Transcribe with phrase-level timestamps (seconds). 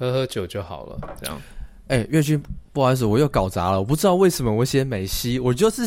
[0.00, 0.98] 喝喝酒就好了。
[1.20, 1.40] 这样，
[1.88, 5.82] 哎、欸，月君，不好意思，我又搞砸了，我不知道为什么我写美西，我就是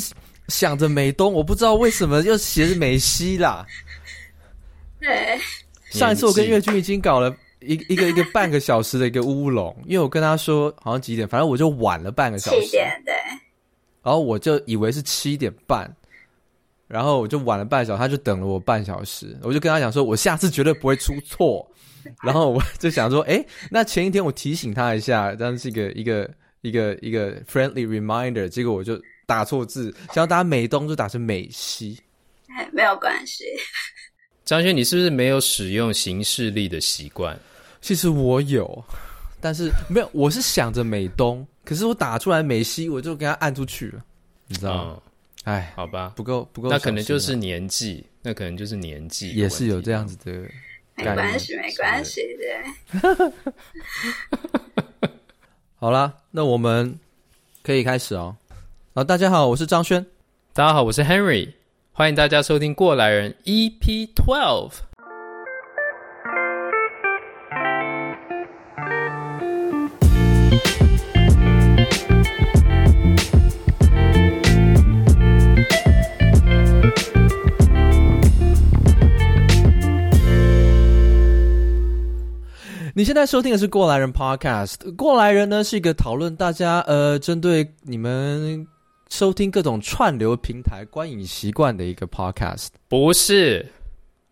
[0.49, 3.65] 想着美东，我不知道为什么又写美西啦。
[5.01, 5.39] 对，
[5.89, 12.61] 上一次我跟岳军已经搞了一一个一个半个小时的一个乌龙，因为我跟他说好像几点，反正我就晚了半个小时。
[12.61, 13.13] 七点，对。
[14.03, 15.89] 然后我就以为是七点半，
[16.87, 19.37] 然后我就晚了半小时，他就等了我半小时。
[19.41, 21.67] 我就跟他讲说，我下次绝对不会出错。
[22.21, 26.29] 然后我就想说，哎，那前一天我提醒他一下，这样是一个一个
[26.61, 28.47] 一个一个 friendly reminder。
[28.49, 31.97] 结果我就打错字，想要打美东就打成美西。
[32.57, 33.45] 哎，没有关系。
[34.43, 37.39] 张轩，你是不是没有使用形式力的习惯？
[37.79, 38.83] 其实我有，
[39.39, 41.47] 但是没有，我是想着美东。
[41.63, 44.03] 可是我打出来美西，我就给他按出去了，
[44.47, 45.01] 你知道吗？
[45.43, 50.49] 哎、嗯，好吧，不够不够，那可能就是年纪，那可能就是年纪，也是有这样子的。
[50.95, 53.33] 没关系，没关系的。
[55.75, 56.97] 好啦，那我们
[57.61, 58.37] 可以开始哦。
[58.93, 60.05] 啊，大家好，我是张轩。
[60.53, 61.53] 大家好，我是 Henry。
[61.91, 64.92] 欢迎大家收听《过来人》EP Twelve。
[82.95, 88.67] 你现在收听的是《过来人》Podcast，《过来人》呢是一个讨论大家呃针对你们
[89.09, 92.67] 收听各种串流平台观影习惯的一个 Podcast。
[92.87, 93.63] 不是，《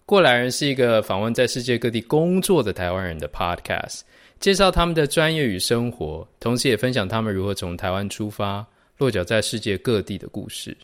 [0.05, 4.01] 过来人》是一个访问在世界各地工作的台湾人的 Podcast，
[4.39, 8.63] 介绍他们的专业与生活，同时也分享他们如何从台湾出发，
[8.99, 10.77] 落脚在世界各地的故事。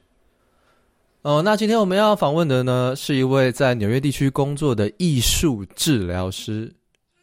[1.22, 6.74] 哦，那今天我们要访问的呢，是一位在纽约地区工作的艺术治疗师。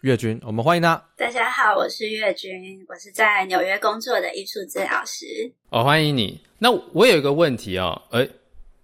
[0.05, 1.03] 月君，我们欢迎他。
[1.17, 5.51] 大家好，我是月君，我是在纽约工作的艺术治疗师。
[5.71, 6.39] 哦，欢迎你。
[6.59, 8.21] 那我有一个问题哦，哎，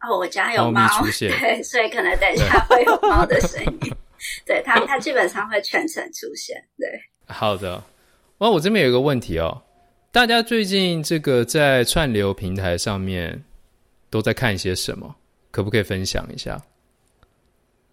[0.01, 3.95] 哦，我家有猫，猫出现， 对，所以可能等一下会有猫的声音。
[4.47, 6.57] 对，它，它基本上会全程出现。
[6.79, 6.89] 对，
[7.27, 7.85] 好的。
[8.39, 9.63] 哇我这边有一个问题哦，
[10.11, 13.39] 大家最近这个在串流平台上面
[14.09, 15.15] 都在看一些什么？
[15.51, 16.59] 可不可以分享一下？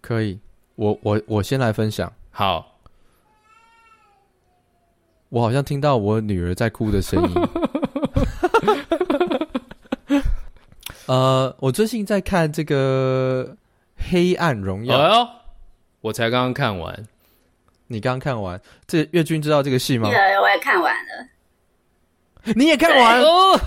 [0.00, 0.40] 可以，
[0.76, 2.10] 我我我先来分享。
[2.30, 2.74] 好。
[5.30, 7.34] 我好像听到我女儿在哭的声音。
[11.06, 13.46] 呃，我最近在看这个
[14.10, 14.98] 《黑暗荣耀》。
[15.00, 15.28] 哎，
[16.00, 17.06] 我才刚刚看完。
[17.86, 18.60] 你刚刚看完？
[18.86, 20.10] 这月君知道这个戏吗？
[20.10, 22.52] 对，我也看完了。
[22.54, 23.58] 你也看完哦？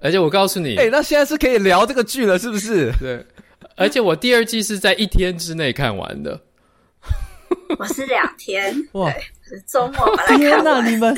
[0.00, 2.92] 而且我告诉你，哎，那现在是可以聊这个剧了，是不是？
[2.98, 3.24] 对。
[3.76, 6.40] 而且我第二季是在一天之内看完的。
[7.78, 8.74] 我是两天。
[8.92, 9.12] 哇。
[9.66, 10.40] 周末把它看完。
[10.40, 11.16] 天哪，你们！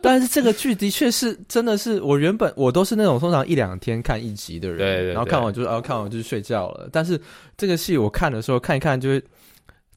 [0.00, 6.88] 但是这个剧的确是，真的是我原本我都是那种通常一两天看一集的人，对对对，然后看完就是，然后看完就是睡觉了。
[6.92, 7.20] 但是
[7.56, 9.22] 这个戏我看的时候看一看，就是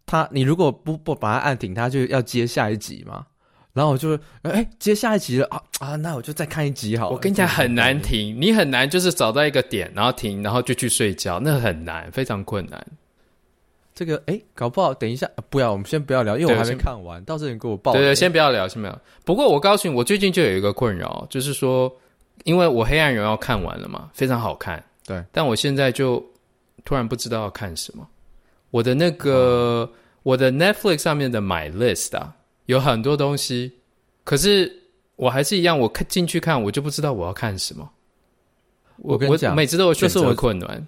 [0.07, 3.27] 他，你如果不不把它按停，他就要接下一集嘛。
[3.73, 7.11] 然后我就哎，接下一集了啊啊，那我就再看一集好了。
[7.11, 12.85] 我跟你讲，很难停，你很难就是找到一个点，然后停，然后就去睡觉，那很难，非常困难。
[14.01, 17.23] 这个哎，搞不好等一下不要，我们先不要聊，因为我还没看完。
[17.23, 17.93] 到时候你给我报。
[17.93, 19.01] 对对，先不要聊，先不要。
[19.23, 21.95] 不过我告诉你，我最近就有一个困扰，就是说，
[22.43, 24.83] 因为我《黑暗荣耀》看完了嘛，非常好看。
[25.05, 26.19] 对，但我现在就
[26.83, 28.07] 突然不知道要看什么。
[28.71, 32.33] 我的那个、嗯、我的 Netflix 上面的 My List 啊，
[32.65, 33.71] 有很多东西，
[34.23, 34.81] 可是
[35.15, 37.87] 我还是一样，我看进去看，我就不知道我要看什么。
[38.97, 40.87] 我跟你讲，我每次都有选择困难。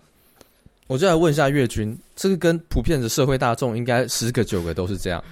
[0.87, 5.23] 我就来问一下月君，这个跟普遍的社会大众应该十个九个都是这样。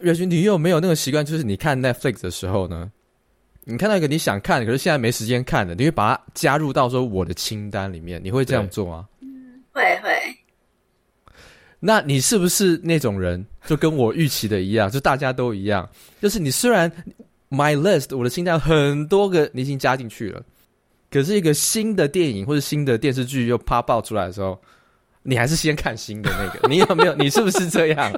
[0.00, 2.92] 月君，你有没有那个习惯，就是你看 Netflix 的时候呢，
[3.64, 9.08] 你看到一个你想看，可是现在没时间看的，你会把它加入到说我的清单里面，你会这样做吗？
[9.20, 10.10] 嗯，会会。
[11.80, 15.88] 那你是不是那种人，就跟我预期的一样，就大家都一样，
[16.20, 16.90] 就是你虽然
[17.50, 20.42] My List 我的清单很多个你已经加进去了。
[21.10, 24.60] 可是一个新的电影或者新的电视剧又 pop 爆出来的时候，
[25.22, 26.68] 你还是先看新的那个。
[26.68, 27.14] 你有没有？
[27.14, 28.12] 你是不是这样？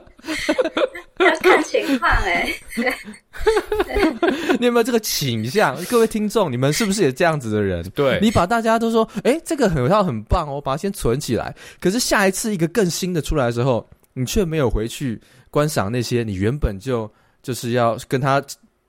[1.19, 2.53] 要看情况哎。
[4.59, 5.77] 你有没有这个倾向？
[5.85, 7.89] 各位听众，你们是不是也这样子的人？
[7.91, 11.55] 对，你把大家都说，哎，这个很好很棒哦，我把它先存起来。
[11.81, 15.21] 可是下一次一个更新的出来的时候，你却没有回去
[15.51, 17.11] 观赏那些你原本就
[17.43, 18.43] 就是要跟他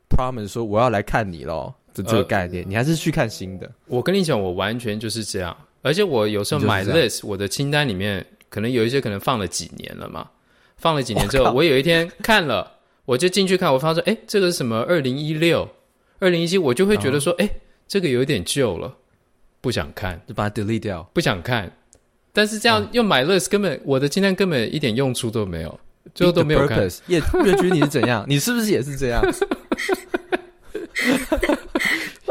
[0.09, 1.73] promise 说我要来看你咯。
[1.93, 3.69] 这这个概念，呃，你还是去看新的。
[3.87, 5.55] 我跟你讲，我完全就是这样。
[5.81, 10.29] 而且我有时候买 list，我的清单里面可能有一些可能放了几年了嘛，
[10.77, 12.71] 放了几年之后，我，我有一天看了，
[13.05, 14.81] 我就进去看，我发现说，哎，这个是什么？
[14.81, 15.67] 二零一六、
[16.19, 17.49] 二零一七，我就会觉得说，哎、哦，
[17.87, 18.95] 这个有点旧了，
[19.59, 21.71] 不想看，就把它 delete 掉，不想看。
[22.31, 25.79] 但是这样用 My List 根本、哦、我的清单根本一点用处都没有，
[26.13, 26.87] 最后都没有看。
[27.07, 28.23] 叶月 君，你是怎样？
[28.29, 29.21] 你是不是也是这样？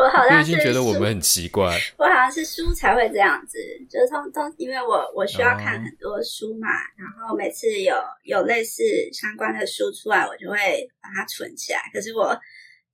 [0.00, 1.78] 我好像是觉得我们很奇怪。
[1.98, 3.58] 我好像是书才会这样子，
[3.88, 7.94] 就是通通，因为我我需要看很多书嘛，哦、然后每次有
[8.24, 8.82] 有类似
[9.12, 10.56] 相关的书出来，我就会
[11.02, 11.80] 把它存起来。
[11.92, 12.34] 可是我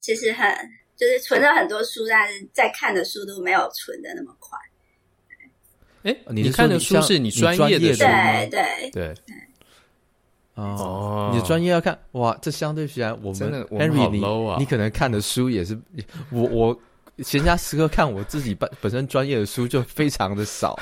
[0.00, 0.52] 其实很
[0.96, 4.58] 就是存了很多书，但是在看的速度没有存的那么快。
[6.02, 8.10] 哎，你看的书是你专业的书吗？
[8.50, 9.14] 对对对。
[10.54, 14.20] 哦，你的专业要看哇，这相对起来，我们 Henry 你
[14.58, 15.78] 你可能看的书也是
[16.30, 16.80] 我我
[17.18, 20.78] 闲暇时刻看我自己本本身专业的书就非常的少。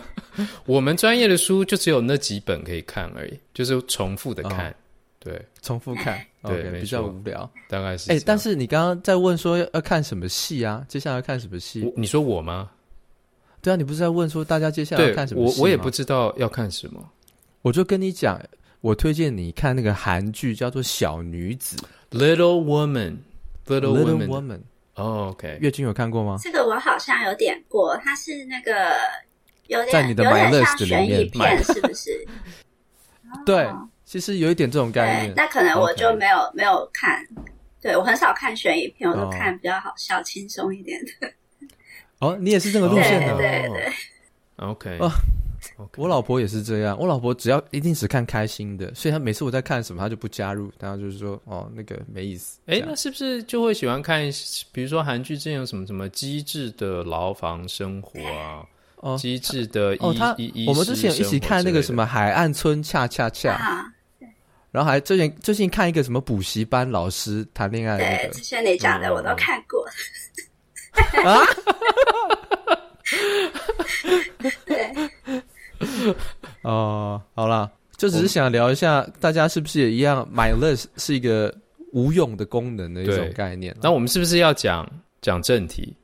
[0.66, 4.74] 我们专业的书就只有那几本可以看而已，就是重复的看，
[5.18, 8.12] 对，重复看， 对，比较无聊，大概是。
[8.12, 10.84] 哎，但是你刚刚在问说要看什么戏啊？
[10.88, 11.92] 接下来要看什么戏？
[11.96, 12.70] 你说我吗？
[13.60, 15.58] 对啊，你不是在问说大家接下来要看什么戏？
[15.60, 17.04] 我我也不知道要看什么，
[17.62, 18.40] 我就跟你讲。
[18.80, 21.76] 我推荐你看那个韩剧，叫做《小女子》
[22.16, 23.16] （Little Woman）。
[23.66, 24.60] Little Woman。
[24.98, 25.58] 哦，OK。
[25.60, 26.36] 月君有看过吗？
[26.42, 28.96] 这个我好像有点过，它是那个
[29.68, 32.26] 有点在你的 My List 里面，悬疑片是不是？
[33.46, 33.70] 对，
[34.04, 35.34] 其实有一点这种概念。
[35.36, 37.24] 那可能我就没有没有看，
[37.80, 41.32] 对，我很少看悬疑片，我都看比较好笑、轻松一点的。
[42.18, 43.92] 哦，你也是这个路线的，对对。
[44.56, 44.98] OK。
[45.96, 52.58] 我老婆也是这样，我老婆只要一定只看开心的，所以她每次我在看什么，她就不加入，然后就是说哦，那个没意思。
[52.66, 54.22] 哎，那是不是就会喜欢看，
[54.72, 58.64] 比如说韩剧之前有什么什么机智的牢房生活啊，
[58.96, 63.92] 哦，机智的医哦，他我们之前有一起看那个什么海岸村恰恰恰，
[64.70, 69.86] 然后还最近最近看一个什么补习班老师谈恋爱的那个，之前你讲的我都看过。
[71.24, 71.44] 啊？
[74.66, 74.92] 对。
[76.62, 81.54] 哦，好啦，就只是想聊一下，大家是不是也一样？My List 是一个
[81.92, 83.76] 无用的功能的一种概念。
[83.80, 84.88] 那我们是不是要讲
[85.20, 85.94] 讲正题？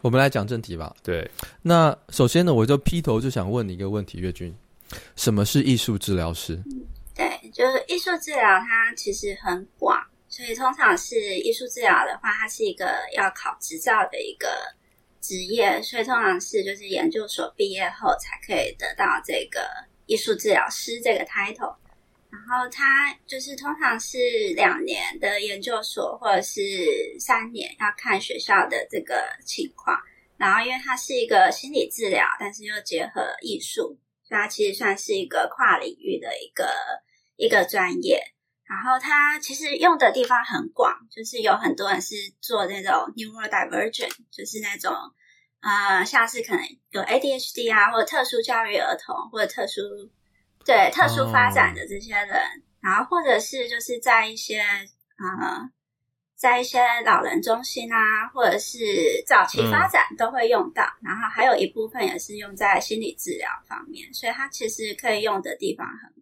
[0.00, 0.94] 我们来讲正题吧。
[1.02, 1.30] 对，
[1.62, 4.54] 那首先呢，我就劈头就想问你一个问题，月君，
[5.16, 6.60] 什么是艺术治疗师？
[7.14, 12.86] 对，就是艺术治疗，它其实很广，所以通常是艺术治疗的话，它是一个
[13.16, 14.48] 要考执照的一个。
[15.22, 19.60] 职业，所以通常是就是研究所毕业后才可以得到这个
[20.06, 21.74] 艺术治疗师这个 title，
[22.28, 24.18] 然后他就是通常是
[24.56, 26.60] 两年的研究所或者是
[27.20, 29.96] 三年，要看学校的这个情况。
[30.36, 36.68] 然后因为它是一个心理治疗，但是又结合艺术，所以它其实算是一个跨领域的一个
[37.36, 38.20] 一个专业。
[38.72, 44.90] 然后它其实用的地方很广，就是有很多人是做那种 neurodivergent，就是那种
[45.60, 49.82] 啊、呃，像是可能有 ADHD 啊，或者特殊教育儿童，或者特殊
[50.64, 55.70] 对特殊发展的这些人，哦、然后或者是就是在一些呃，
[56.34, 58.78] 在一些老人中心啊，或者是
[59.26, 60.82] 早期发展都会用到。
[61.02, 66.10] 嗯、然后还有一部分也是用在心理治疗方面，所以它其实可以用的地方很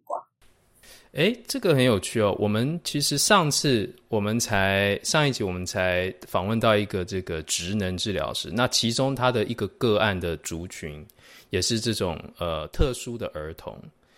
[1.13, 2.33] 哎，这个很有趣哦。
[2.39, 11.05] 我们其实上次我们才上一集我们才访问到一个这个职能治疗师，那其中他的一个个案的族群
[11.49, 13.77] 也是这种呃特殊的儿童，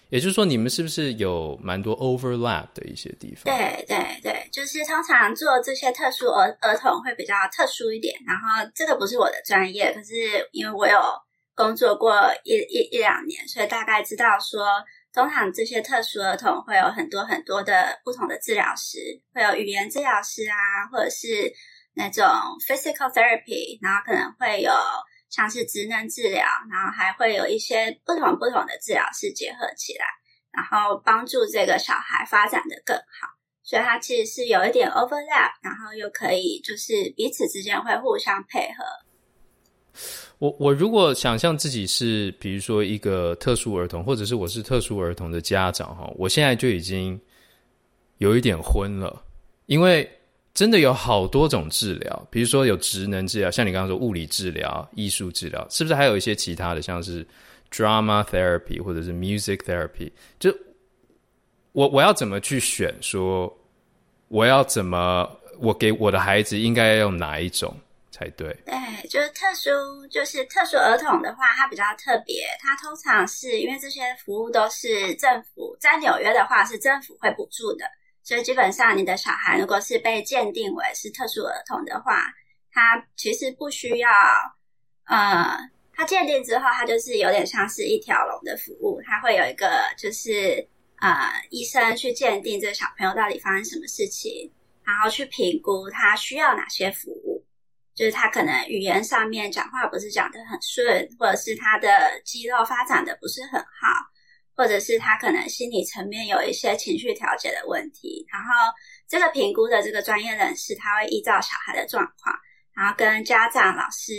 [0.09, 3.45] 也就是说你们是不是有蛮多 overlap 的一些地方？
[3.45, 8.13] 对对对，就是通常做这些特殊儿儿童会比较特殊一点。
[8.23, 10.13] 然后这个不是我的专业，可是
[10.51, 10.99] 因为我有
[11.55, 12.13] 工作过
[12.43, 14.63] 一一一两年，所以大概知道说。
[15.13, 18.97] 通常这些特殊儿童会有很多很多的不同的治疗师，
[19.33, 21.53] 会有语言治疗师啊，或者是
[21.93, 22.25] 那种
[22.67, 24.71] physical therapy，然后可能会有
[25.29, 30.05] 像是职能治疗，然后还会有一些不同不同的治疗师结合起来，
[30.51, 33.29] 然后帮助这个小孩发展的更好。
[33.61, 38.83] 所以它其实是有一点 overlap，然后又可以就是彼此之间会互相配合。
[40.39, 47.19] 我我如果想象自己是，比如说一个特殊儿童，或者是我是特殊儿童的家长哈，我现在就已经
[48.17, 49.23] 有一点昏了，
[49.67, 50.09] 因为
[50.53, 57.25] 真的有好多种治疗，比如说有职能治疗，像你刚刚说物理治疗、艺术治疗，是不是还有一些其他的，像是
[57.71, 60.11] drama therapy 或者是 music therapy？
[60.39, 60.53] 就
[61.71, 62.93] 我我要怎么去选？
[63.01, 63.51] 说
[64.27, 67.75] 我要怎么我给我的孩子应该要用哪一种？
[68.13, 69.71] 才对，对，就是特殊，
[70.07, 72.45] 就是特殊儿童的话，它比较特别。
[72.61, 77.85] 它通常是因为这些服务都是政府在纽约的话是政府会补助的，
[78.21, 82.31] 所以基本上你的小孩如果是被鉴定为是特殊儿童的话，
[82.71, 84.09] 他其实不需要，
[85.05, 85.57] 呃，
[85.95, 89.67] 他鉴定之后，他就是有点像是一条龙的服务，他会有一个
[89.97, 90.67] 就是
[91.01, 94.51] 呃医生去鉴定这个小朋友到底发生什么事情，
[94.83, 97.43] 然后去评估他需要哪些服务，
[97.95, 101.87] 就是他可能语言上面讲话不是讲得很顺，或者是他的
[102.25, 104.11] 肌肉发展的不是很好。
[104.55, 108.71] 或者是他可能心理层面有一些情绪调节的问题，然后
[109.09, 112.35] 这个评估的这个专业人士他会依照小孩的状况，
[112.71, 114.13] 然后跟家长、老师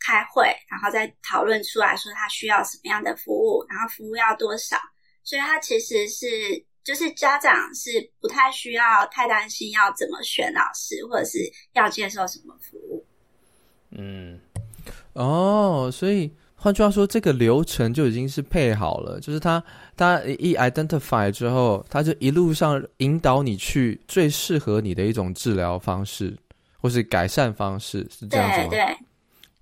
[0.00, 4.78] 开会，然后再讨论出来说他需要什么样的服务，然后服务要多少。
[5.22, 6.26] 所以他其实是
[6.82, 7.90] 就是家长是
[8.22, 11.38] 不太需要太担心要怎么选老师，或者是
[11.74, 13.06] 要接受什么服务。
[13.94, 14.38] 嗯，
[15.14, 16.30] 哦，所以。
[16.56, 19.62] 换句话说，这个流程就已经是配好了，就是他
[19.98, 26.34] 他一 identify 之后，他就一路上引导你去最适合你的一种治疗方式，
[26.80, 28.68] 或是改善方式，是这样子吗？
[28.70, 28.96] 对对。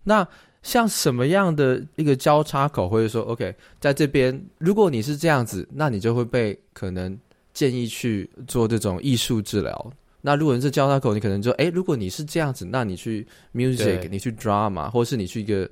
[0.05, 0.25] 那
[0.63, 7.19] 像什么样的一个交叉口，或者说，OK，在这边，如果你是这样子，那你就会被可能
[7.53, 9.93] 建议去做这种艺术治疗。
[10.23, 15.69] 那如果你是交叉口，你可能就，哎，如果你是这样子，那你去 music，你去 drama，或是你去一个。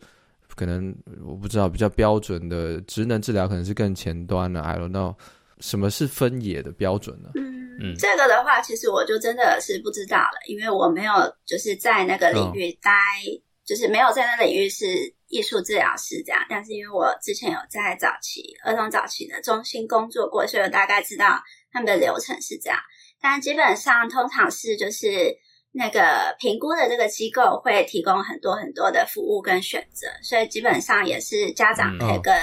[0.56, 5.14] 可能我不知道比较标准的职能治疗可能是更前端的，I don't know，
[5.60, 7.30] 什么是分野的标准呢？
[7.36, 11.12] 嗯嗯，这个的话，其实我就真的是不知道了，因为我没有
[11.46, 14.84] 就是在那个领域待，哦、就是没有在那领域是
[15.28, 16.44] 艺术治疗师这样。
[16.50, 21.40] 但是因为我之前有在早期儿童早期的中心工作过，所以我大概知道
[21.72, 22.78] 他们的流程是这样。
[23.20, 25.38] 但基本上通常是就是。
[25.72, 32.34] 那个评估的这个机构会提供很多很多的服务跟选择，所以基本上也是家长可以跟、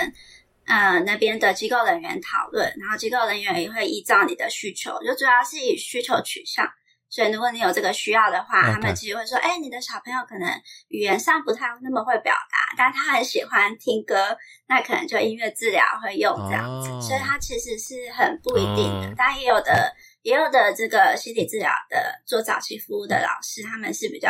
[0.65, 6.65] 嗯、呃那边的机构人员讨论，然后机构人员也会依照你的需求，就主要是以需求取向。
[7.09, 10.49] 所以如果你有这个需要的话.他们其实会说：“哎，你的小朋友可能
[10.87, 14.37] 语言上不太那么会表达，但他很喜欢听歌，
[14.69, 16.89] 那可能就音乐治疗会用这样子。
[16.91, 17.01] Oh.
[17.01, 19.93] 所以它其实是很不一定的，但也有的。”
[20.27, 24.29] 也有的这个心理治疗的做早期服务的老师，他们是比较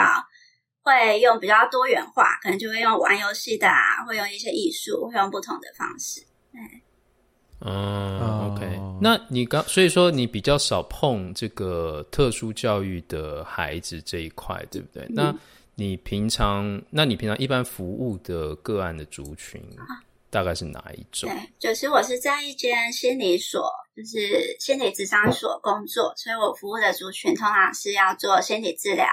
[0.83, 6.21] 会用比较多元化，可能就会用玩游戏的啊，会用一些艺术，会用不同的方式。
[6.51, 6.61] 对，
[7.61, 8.79] 嗯，OK。
[9.01, 15.01] 那你刚所以说你比较少碰这个特殊教育的孩子这一块，对不对？
[15.05, 15.35] 嗯、那
[15.73, 19.59] 你平常，那你平常一般服务的个案的族群？
[20.27, 21.29] 啊大概是哪一种？
[21.29, 29.05] 对，就是我是在一间心理所，就是心理咨商所工作，所以我服务的族群通常是要做心理治疗，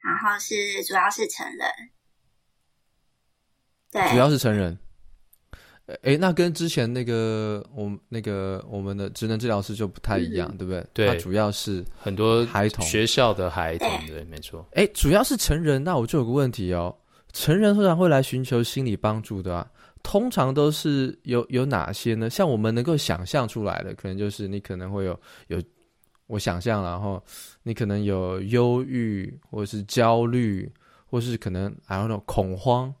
[0.00, 1.68] 然后是主要是成人。
[3.90, 4.78] 对，主要是成人。
[6.02, 10.86] 哎，那跟之前那个我们那个我们的职能治疗师就不太一样，嗯、对不对？
[10.94, 14.66] 对，他主要是很多孩童学校的孩童，对，对，没错。
[14.72, 16.96] 哎，主要是成人，那我就有个问题哦，
[17.34, 19.70] 成人通常会来寻求心理帮助的啊。
[20.04, 22.30] 通常都是有有哪些呢？
[22.30, 25.18] 像我们能够想象出来的，可能就是你可能会有
[25.48, 25.60] 有，
[26.28, 27.20] 我想象，然后
[27.62, 30.70] 你可能有忧郁，或是焦虑，
[31.06, 32.94] 或是可能还有那种恐慌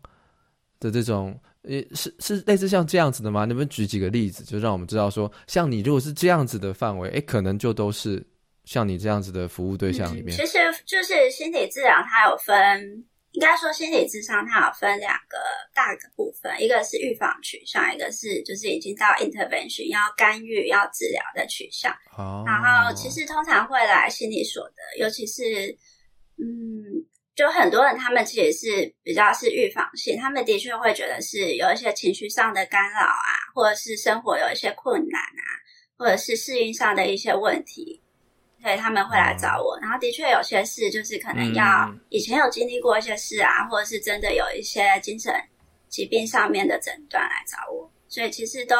[0.80, 3.44] 的这种，呃，是是类似像这样子的吗？
[3.44, 8.26] 能不能举几个例子，就让我们知道说，像你如果是这样子的范围，诶，可能就都是
[8.64, 10.34] 像你这样子的服务对象里面。
[10.34, 13.04] 嗯，其实就是心理治疗，它有分。
[13.34, 15.36] 应该说，心理智商它有分两个
[15.74, 21.92] 大的部分，一个是预防取向，一个是就是已经到 intervention 要干预、要治疗的取向。
[22.16, 22.46] Oh.
[22.46, 25.76] 然后，其实通常会来心理所的，尤其是
[26.38, 27.02] 嗯，
[27.34, 35.42] 就很多人他们其实是比较是预防性，他们的确会觉得是有一些情绪上的干扰啊，或者是生活有一些困难啊，
[35.98, 38.00] 或者是适应上的一些问题。
[38.64, 45.34] 对，他们会来找我，然后的确有些事就是可能要以前有经历过一些事啊，或者是真的有一些精神
[45.90, 48.74] 疾病上面的诊断来找我，所以其实都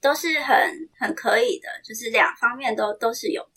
[0.00, 0.56] 都是很
[0.98, 3.48] 很可以的，就是两方面都都是有的。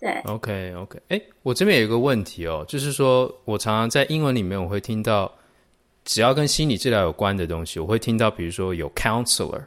[0.00, 5.32] 对，OK OK，哎，我这边有一个问题哦，就是说我常常在英文里面我会听到，
[6.04, 9.62] 只要跟心理治疗有关的东西，我会听到，比如说有 counselor，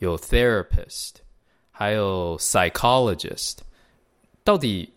[0.00, 1.12] 有 therapist，
[1.70, 3.58] 还有 psychologist。
[4.44, 4.92] 到底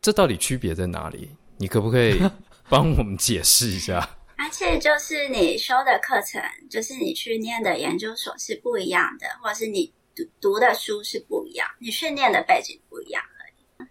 [0.00, 1.30] 这到底区别在哪里？
[1.58, 2.20] 你可不可以
[2.68, 4.08] 帮我们解释一下？
[4.38, 13.88] 而且就是你修的课程，就是你去念的研究所是不一样的，或者是你读读的书是不一样，你训练的背景不一样而已。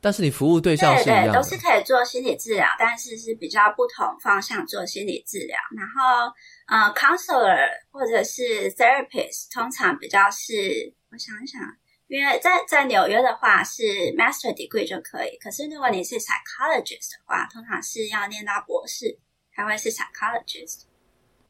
[0.00, 5.56] 但是你服务对象是一样的，对对，都是可以做心理治疗，但是是比较不同方向做心理治疗。
[5.76, 6.32] 然后，
[6.66, 11.60] 呃，counselor 或者是 therapist，通常比较是，我想一想。
[12.06, 13.82] 因为在在纽约的话是
[14.16, 19.18] master degree 就可以，可是如果你是 psychologist 的话，通常是要念到博士
[19.54, 20.82] 才会是 psychologist。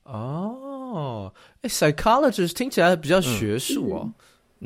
[0.04, 1.32] 哦，
[1.62, 4.14] 哎，psychologist 听起来比较学术哦，嗯、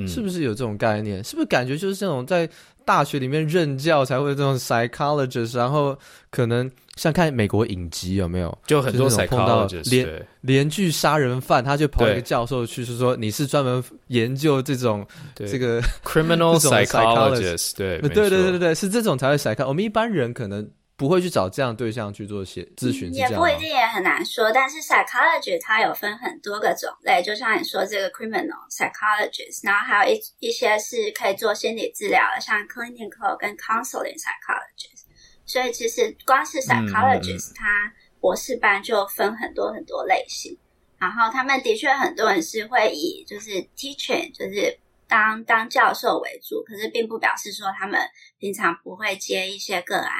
[0.06, 1.24] 是不是有这种概念？
[1.24, 2.48] 是不是感觉就是这种在
[2.84, 5.98] 大学里面任教才会这种 psychologist，然后
[6.30, 19.68] 可能像看美国影集有没有，就很多 psychologist 碰到连连续杀人犯，他就跑一个教授去，是说你是专门研究这种这个 criminal psychologist，对对对对对，是这种才会 psychologist。
[19.68, 20.66] 我们一般人可能
[20.98, 24.50] 不会去找这样对象去做些咨询，也不一定，也很难说。
[24.50, 35.04] 但是 psychologist 它有分很多个种类，就像你说这个 criminal psychologist，然后还有一一些是可以做心理治疗的，像 clinical 跟 counseling psychologist。
[35.46, 40.52] 所以其实光是 psychologist，它博士班就分很多很多类型。
[40.52, 40.58] 嗯、
[40.98, 44.76] 然后他们的确很多人是会以就是 teaching，就是
[45.06, 48.00] 当当教授为主，可是并不表示说他们
[48.40, 50.12] 平常不会接一些个案。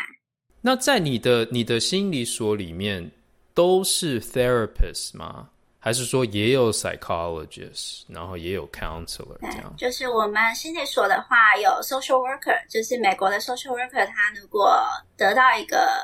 [0.60, 3.10] 那在你的你的心理所里面
[3.54, 5.50] 都是 therapist 吗？
[5.80, 9.72] 还是说也有 psychologist，然后也有 counselor 这样？
[9.78, 14.76] 就是我们心理所的话有 social worker，就是美国的 social worker，他如果
[15.16, 16.02] 得到一个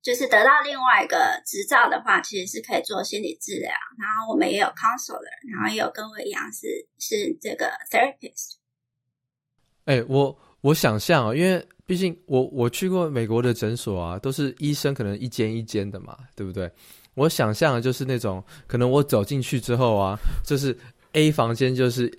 [0.00, 3.70] 就是得到另外一个执照的话，其实是可以做心理治疗。
[3.98, 5.20] 然后我们也有 counselor，
[5.52, 8.54] 然后也有跟我一样是是这个 therapist。
[9.84, 11.62] 哎、欸，我我想象啊，因为。
[11.84, 16.70] 毕竟我我去过美国的诊所啊，都是医生可能一间一间的嘛，对不对？
[17.14, 20.74] 我想象的就是那种，可能我走进去之后啊，就是
[21.12, 22.10] A 房间就是。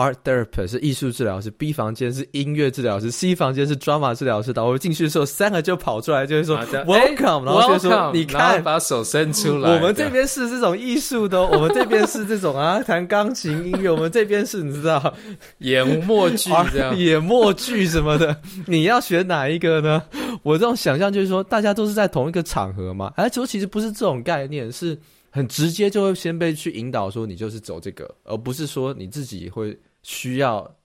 [0.00, 4.50] Art therapist 是艺术治疗师，B 房间是音乐治疗师，C 房间是 drama 治疗师。
[4.52, 9.74] 然后我进去的时候，三个就跑出来，就会说 Welcome，然后就说你看，把手伸出来。
[9.74, 13.90] 我们这边是这种艺术的，我们这边是这种啊，弹钢琴音乐。
[13.90, 15.14] 我们这边是你知道
[15.58, 18.34] 演默剧这样，演默剧什么的。
[18.66, 20.02] 你要选哪一个呢？
[20.42, 23.12] 我这种想象就是说，大家都是在同一个场合嘛。
[23.16, 24.98] 而且其实不是这种概念，是。
[25.32, 30.76] 很直接就会先被去引导说，你就是走这个，而不是说你自己会需要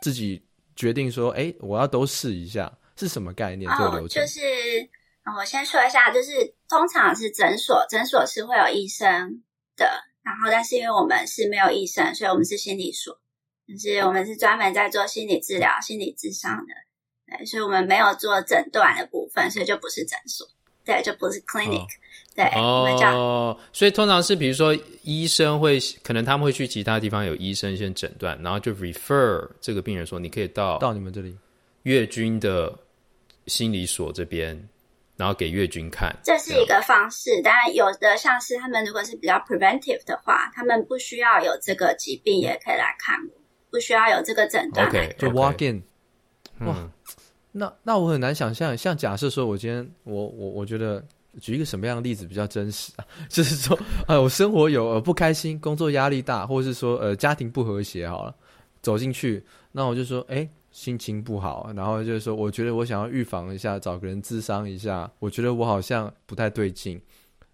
[0.00, 3.70] 自己决定说，哎，我要都试一下是什么概念？
[3.78, 4.40] 这个流程就是，
[5.38, 9.42] 我先说一下，就是通常是诊所，诊所是会有医生
[9.76, 13.20] 的，然后但是因为我们是没有医生，所以我们是心理所，
[13.68, 16.74] 就是我们是专门在做心理治疗、心理咨商的，
[17.26, 20.46] 对，所以我们没有做诊断的部分，所以就不是诊所，
[20.84, 21.84] 对，就不是 clinic。
[21.84, 22.01] 哦
[22.34, 31.36] 对哦，所以通常是比如说医生会可能他们会去其他地方有医生先诊断，然后就 refer 这个病人说，你可以到到你们这里
[31.82, 32.72] 月均的
[33.48, 34.58] 心理所这边，
[35.18, 37.42] 然后给月均看，这是一个方式。
[37.42, 43.40] 当然有的像是他们如果是比较 preventive 的话，他们不需要有这个疾病也可以来看我，
[43.70, 44.88] 不需要有这个诊断。
[44.88, 45.82] OK，就 walk in。
[46.66, 46.90] 哇，嗯、
[47.52, 51.04] 那那我很难想象，像假设说我今天我我我觉得。
[51.40, 53.04] 举一个什么样的例子比较真实啊？
[53.28, 58.34] 就是说， 呃，我生活有呃不开心，工作压力大，或者是说呃家庭不和谐，好了，
[58.82, 67.00] 走进去，那我就说，哎，心情不好，然后就是说，我觉得我想要预防一下，找个人咨商一下，我觉得我好像不太对劲。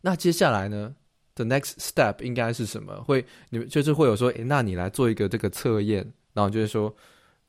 [0.00, 0.94] 那接下来呢
[1.34, 2.94] ，the next step 应该是什么？
[3.04, 6.94] 会你们就是会有说，哎，那你来做一个这个测验，然后就是说，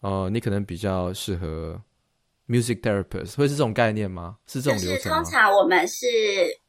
[0.02, 1.80] 呃，你可能比较适合。
[2.50, 4.38] Music therapist 会是这种概念吗？
[4.48, 5.22] 是这种流程吗？
[5.22, 6.08] 通常我们是，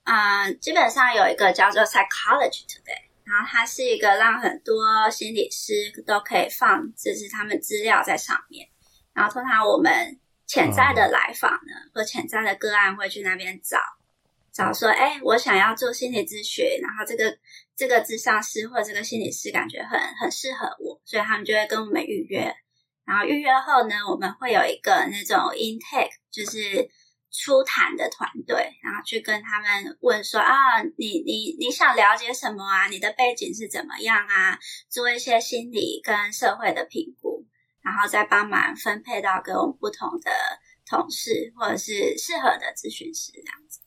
[0.05, 5.73] 嗯、呃，基本上有一个叫做 Psychology Today，然后它是一个让很多心理师
[6.07, 8.69] 都可以放，就是他们资料在上面。
[9.15, 13.79] 然后通常我们潜在的来访呢，哦、或潜在的个案会去那边找，
[14.53, 17.35] 找说，哎，我想要做心理咨询，然后这个
[17.75, 22.55] 这个智商师或者这个心理师感觉很很适合我，所以他们就会跟我们预约。
[23.11, 26.89] 然后预约后呢，我们会有一个那种 intake，就是
[27.33, 32.87] 初谈的团队，然后去跟他们问说啊，你你你想了解什么啊？
[32.87, 34.57] 你的背景是怎么样啊？
[34.89, 37.45] 做一些心理跟社会的评估，
[37.83, 40.31] 然后再帮忙分配到跟我们不同的
[40.89, 43.81] 同事或者是适合的咨询师这样子。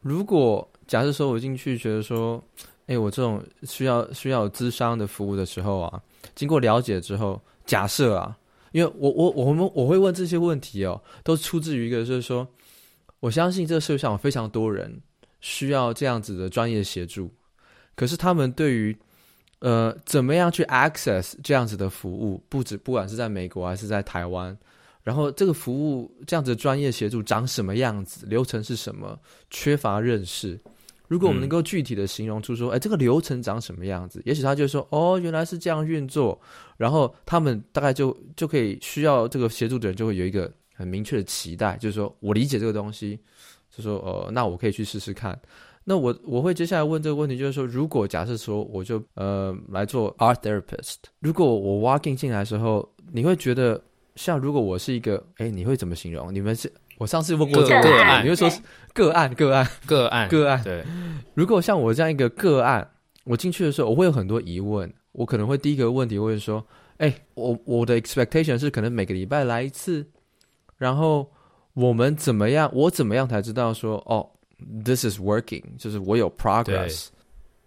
[0.00, 2.42] 如果假设说我进去觉得说，
[2.86, 6.02] 哎，我这种需要需要咨商的服务的时候啊，
[6.34, 7.38] 经过了解之后。
[7.64, 8.36] 假设啊，
[8.72, 12.46] 因为我我我们我会问这些问题哦，都出自于一个就是说，
[13.20, 15.00] 我相信这个社会上有非常多人
[15.40, 17.30] 需要这样子的专业协助，
[17.94, 18.96] 可是他们对于
[19.60, 24.56] 呃怎么样去 access 这样子的服务，不止不管是在美国还是在台湾，
[25.02, 29.18] 然后这个服务这样子的专业协助长什么样子，流程是什么，
[29.50, 30.58] 缺乏认识。
[31.12, 36.40] 如果我们能够具体的形容出说，哎、嗯，这个流程长什么样子，也许他就说，哦，原来是这样运作，
[36.78, 43.18] 然后他们大概就就可以需要这个协助的人就会有一个很明确的期待，就是说我理解这个东西，
[43.70, 45.38] 就说，呃，那我可以去试试看。
[45.84, 53.78] 那我我会接下来问这个问题，就是说，如果假设说我就呃来做 art therapist，如果我 walking 进来的时候，你会觉得
[54.16, 56.32] 像如果我是一个，哎，你会怎么形容？
[56.32, 58.60] 你们是我上次问过这个个案，你会说是
[58.94, 60.62] 个案个案个案个案。
[60.62, 60.84] 对，
[61.34, 62.88] 如果像我这样一个个案，
[63.24, 66.64] 我进去的时候，我会有很多疑问，我可能会第一个问题会说，
[66.98, 70.06] 哎，我我的 expectation 是可能每个礼拜来一次，
[70.76, 71.28] 然后
[71.74, 72.70] 我们怎么样？
[72.72, 74.24] 我怎么样才知道说哦
[74.84, 77.08] ？This is working，就是我有 progress，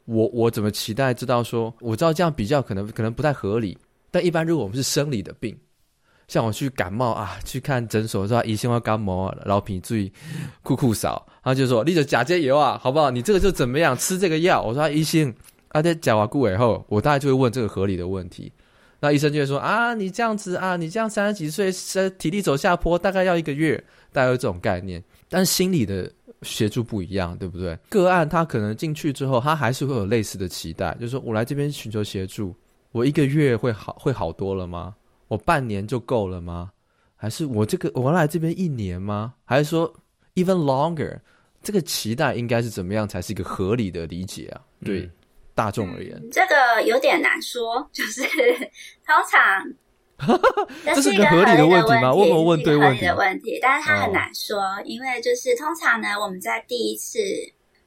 [0.06, 3.78] 我我怎么期待知道说，我知道这样比较可能可能不太合理，
[4.12, 5.58] 但一般如果我们是生理的病，
[6.28, 10.12] 像我去感冒啊，去看诊所说医生要感冒，老皮注意
[10.64, 13.12] 酷酷扫，他就说你就假借油啊，好不好？
[13.12, 14.62] 你这个就怎么样吃这个药？
[14.62, 15.34] 我说医生
[15.70, 18.52] 啊，在讲完顾以后，我大概就会问这个合理的问题，
[19.00, 26.12] 那医生就会说啊，你这样子啊，你这样三十几岁，身体力走下坡，大概要一个月，大概有这种概念，但心理的。
[26.42, 27.76] 协助不一样，对不对？
[27.90, 32.54] 个案他可能进去之后，他还是会有类似的期待，就是说我来这边寻求协助，
[32.92, 34.94] 我一个月会好会好多了吗？
[35.28, 36.72] 我半年就够了吗？
[37.16, 39.34] 还是我这个我来这边一年吗？
[39.46, 39.92] 还是说
[40.36, 41.20] even longer？
[41.64, 44.62] 这个期待应该是怎么样才是一个合理的理解啊？
[44.84, 45.12] 对、嗯、
[45.56, 49.66] 大众而言，这个有点难说， 就是通常。
[50.86, 52.14] 这是一个合理的问题吗？
[52.14, 53.06] 问不问对问题？
[53.06, 57.20] 的问题，但是它很难说，哦、因为就是通常呢，我们在第一次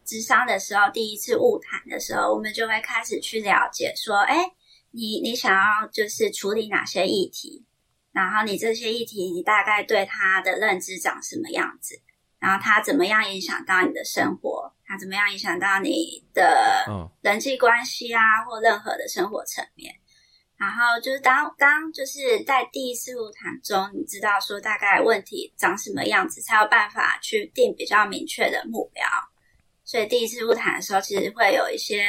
[0.05, 4.45] 智商的时候，第一次误谈的时候，我们就会开始去了解说，哎，
[4.91, 7.65] 你你想要就是处理哪些议题，
[8.13, 12.01] 然后你这些议题，你大概对他的认知长什么样子，
[12.39, 16.85] 然后他怎么样影响到你的生活，他怎么样影响到你的
[17.21, 19.95] 人际关系啊，或任何的生活层面。
[20.57, 29.05] 然后就是当当就是在第一次入谈中，你知道说大概问题长什么样子，才有办法去定比较明确的目标。
[29.85, 32.09] 所以第一次入谈的时候，其实会有一些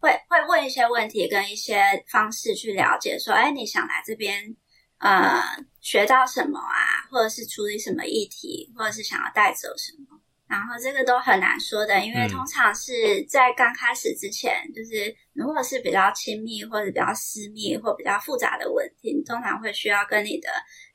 [0.00, 4.56] 会会问一些问题，跟一些方式去了解说，哎，你想来这边
[4.98, 5.40] 呃
[5.80, 10.18] 学到什么啊，或者是处理什么议题，或者是想要带走什么。
[10.48, 20.48] 然后这个都很难说的，因为通常是在刚开始之前，嗯、就是如果是比较亲密或者比较私密或比较复杂的问题，你通常会需要跟你的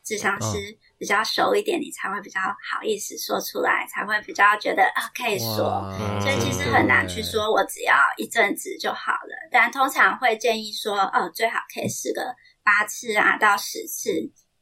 [0.03, 5.89] 智商师比较熟一点，哦、你才会比较好意思说出来，才会比较觉得啊可以说。
[6.21, 14.11] 所以其实很难去说我只要一阵子就好了，但通常会建议说，哦，最好可以试个八次啊到十次。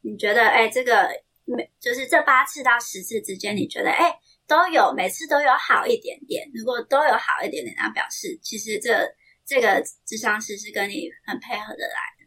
[0.02, 1.10] 你觉得，哎，这个
[1.46, 4.14] 每就是这八次到十次之间，你觉得，哎。
[4.46, 6.46] 都有，每次都有好一点点。
[6.54, 8.92] 如果都有好一点点，那表示其实这
[9.46, 12.23] 这个智商师是跟你很配合的来的。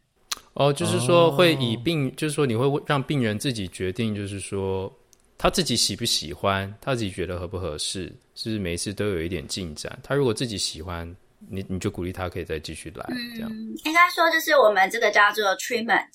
[0.57, 4.91] 哦，就是说会以病，哦、就是说你会让病人自己决定，就是说
[5.37, 9.99] 他自己喜不喜欢，他自己觉得合不合适，是不是每一次都有一点进展？
[10.03, 11.07] 他如果自己喜欢，
[11.51, 13.05] 你你就鼓励他可以再继续来。
[13.11, 13.51] 嗯、这样
[13.85, 16.09] 应该说就是我们这个叫做 treatment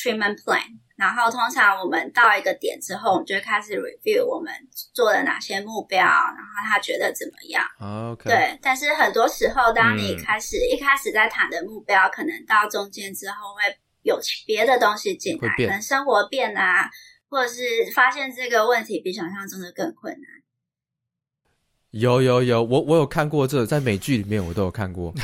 [0.00, 0.78] treatment plan。
[0.96, 4.52] 然后通常我们到一个点之后，我们就会开始 review 我们
[4.92, 7.64] 做了哪些目标，然后他觉得怎么样
[8.12, 8.28] ？OK。
[8.28, 13.62] 对，但是很多时候，当你开始、嗯、一开始在谈的目标，可能到中间之后会
[14.02, 16.90] 有别的东西进来，可能生活变啊，
[17.30, 17.62] 或者是
[17.94, 20.22] 发现这个问题比想象中的更困难。
[21.92, 25.14] 有有有，我我有看过这个，在美剧里面我都有看过。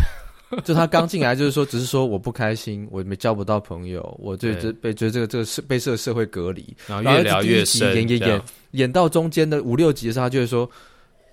[0.64, 10.70] 就他刚进来，就是说，只是说我不开心，我没交不到朋友，我对这被觉得这个这个社被社社会隔离，然后越聊越深，演演演演到中间的五六集的时候，他就会说，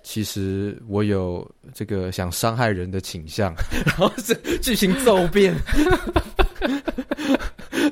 [0.02, 3.54] 其实我有这个想伤害人的倾向，
[3.86, 5.54] 然后是剧情骤变。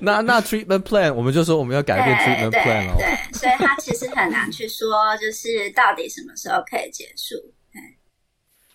[0.01, 2.95] 那那 treatment plan，我们就说我们要改变 treatment plan 哦。
[2.99, 7.37] 对，所以他其实很难去说，就是到底什么时候可以结束。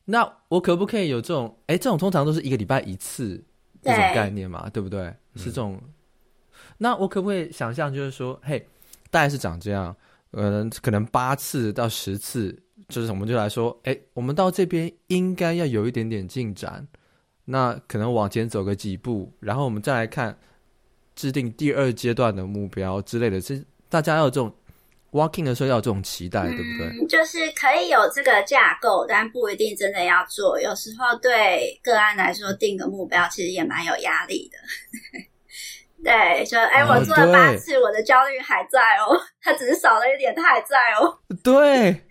[0.10, 1.54] 那我可不可以有这种？
[1.68, 3.44] 哎，这种通常都是一个礼拜一次
[3.82, 5.14] 这种概念嘛，对，对不对？
[5.36, 5.78] 是这种。
[5.84, 5.90] 嗯、
[6.78, 8.66] 那我可不可以想象，就是说，嘿，
[9.12, 9.94] 大概是长这样，
[10.32, 16.88] 呃，可能八次到十次，就是我们就来说，哎，我们到这边应该要有一点点进展，
[17.44, 20.38] 那可能往前走个几步，然后我们再来看
[21.16, 24.54] 制定第二阶段的目标之类的，这大家要有这种。
[25.12, 26.88] Walking 的时候要有这种期待，对不对？
[27.00, 30.60] 嗯，就是可以有这个架构，但不一定真的要做。
[30.60, 34.58] 有时候对个案来说，定个目标其实也蛮有压力的。
[36.04, 41.18] 对，说哎，我做了八次，我的焦虑还在哦，它只是少了一点，它还在哦。
[41.44, 42.04] 对，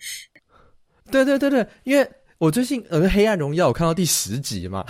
[1.12, 4.84] 对对对对，因为我最近呃《黑暗荣耀》我看到第十集嘛。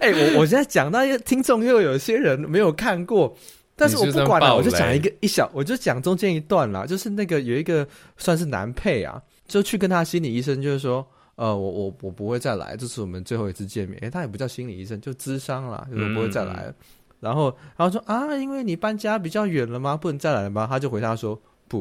[0.00, 3.36] 哎、欸，我我现在讲到听众又有些人没有看过，
[3.76, 7.86] 但是我不管了，我就讲一个一小，我就讲中间一段啦，就是那个有一个
[8.16, 13.98] 算是男配啊，就去跟他心理医生，就是说，呃，我我我不会再来，这是我们最后一次见面。
[14.00, 16.74] 诶、欸，他也不叫心理医生，就咨商啦，就是不会再来了。
[17.20, 19.94] 然后，然后说啊，因为你搬家比较远了吗？
[19.94, 20.66] 不能再来了吗？
[20.66, 21.80] 他就回答说不，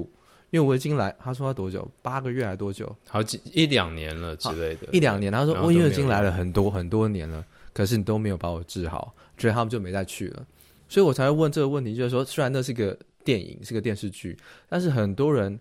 [0.49, 1.15] 因为我已经来。
[1.17, 1.89] 他说他多久？
[2.01, 2.93] 八个月还多久？
[3.07, 4.87] 好几一两年了之类的。
[4.91, 5.31] 一两年。
[5.31, 7.41] 他说我因为已经来了很多很多年了，
[7.73, 10.45] 可是你都没有把我治好，所以他们就没再去了。
[10.87, 14.37] 所以我才会问这个问题，就是说，虽然那是个电影，是个电视剧，
[14.69, 15.59] 但是很多人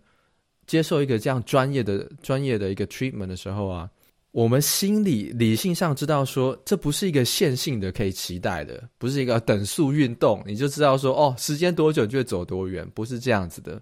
[0.66, 3.90] 接受一个这样专业的专业的一个 treatment 的时候啊。
[4.32, 13.80] 我们心里理性上知道说，这不是一个线性的可以期待的，不是一个等速运动，你就知道说，哦，时间多久就会走多远，不是这样子的。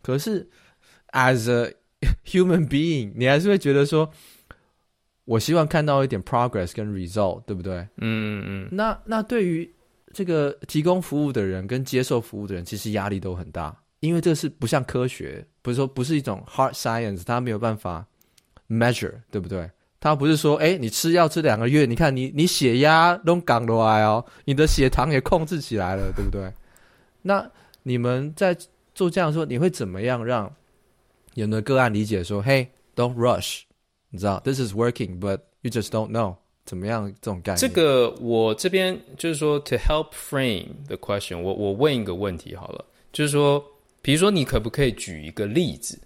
[0.00, 0.48] 可是
[1.10, 1.74] ，as a
[2.24, 4.08] human being，你还是会觉得说，
[5.24, 7.78] 我希望看到一点 progress 跟 result，对不对？
[7.96, 8.68] 嗯嗯嗯。
[8.70, 9.68] 那那对于
[10.12, 18.06] 这个提供服务的人跟接受服务的人，其实压力都很大，因为这是不像科学，不是说不是一种 hard science，它没有办法
[18.68, 19.70] measure，对不对？
[20.00, 26.52] 他不是说，哎、你吃药吃两个月，你看你你血压都降下来哦，你的血糖也控制起来了，对不对？
[27.22, 27.50] 那
[27.82, 28.56] 你们在
[28.94, 30.54] 做这样说，你会怎么样让
[31.34, 33.62] 有的个案理解说，嘿，don't rush，
[34.10, 36.36] 你知道，this is working，but you just don't know，
[36.68, 37.56] 怎么样这种概念？
[37.56, 43.64] 这个我这边就是说，to help frame the question，我我问一个问题好了，就是说，
[44.02, 45.98] 比如说你可不可以举一个例子，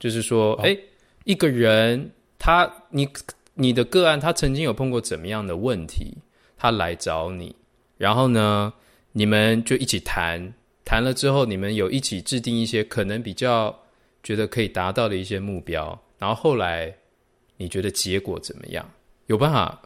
[0.00, 0.78] 就是说，哎、哦，
[1.24, 2.10] 一个人。
[2.44, 3.08] 他，你
[3.54, 6.12] 你的个案，他曾经有碰过怎么样的问题？
[6.56, 7.54] 他来找你，
[7.96, 8.72] 然后呢，
[9.12, 10.52] 你们就一起谈，
[10.84, 13.72] 谈了之后，你们有一起制定一些可能比较
[14.24, 16.92] 觉得可以达到的一些目标，然后后来
[17.56, 18.90] 你觉得结果怎么样？
[19.32, 19.80] 有办法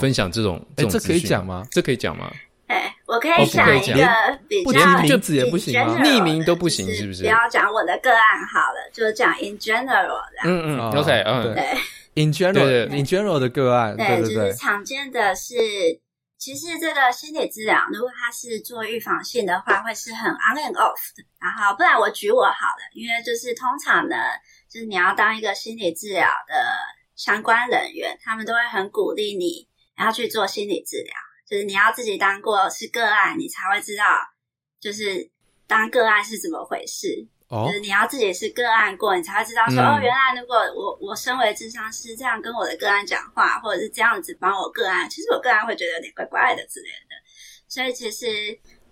[0.00, 0.56] 分享这种？
[0.76, 1.66] 哎、哦，这可以讲吗？
[1.70, 2.30] 这可以讲吗？
[2.68, 6.00] 哎，我可以讲一个比较，连名字也不行吗？
[6.02, 7.22] 匿名都不行，是不是？
[7.22, 10.22] 不要讲我的个案好了，就讲 in general。
[10.44, 11.76] 嗯嗯，OK，嗯，对。
[12.14, 15.54] In general，in general 的个案，对，对对对，就是常见的是，
[16.38, 21.24] 其实这个心理治疗，如果它是做预防性的话，会是很 on and off 的。
[21.40, 24.14] 然后，不然我举我好了，因为就是通常呢，
[24.70, 26.54] 就是你要当一个心理治疗的
[27.16, 31.14] 相关人员，他们都会很鼓励你，然后去做心理治疗。
[31.48, 34.04] 就是你要自己当过是个案，你才会知道，
[34.80, 35.30] 就是
[35.66, 37.28] 当个案是怎么回事。
[37.48, 47.14] 哦就是你要自己是个案过，你才会知道说、嗯、哦，原来如果我我身为智商师这样跟我的个案讲话，或者是这样子帮我个案，其实我个案会觉得有点怪怪的之类的。
[47.68, 48.26] 所以其实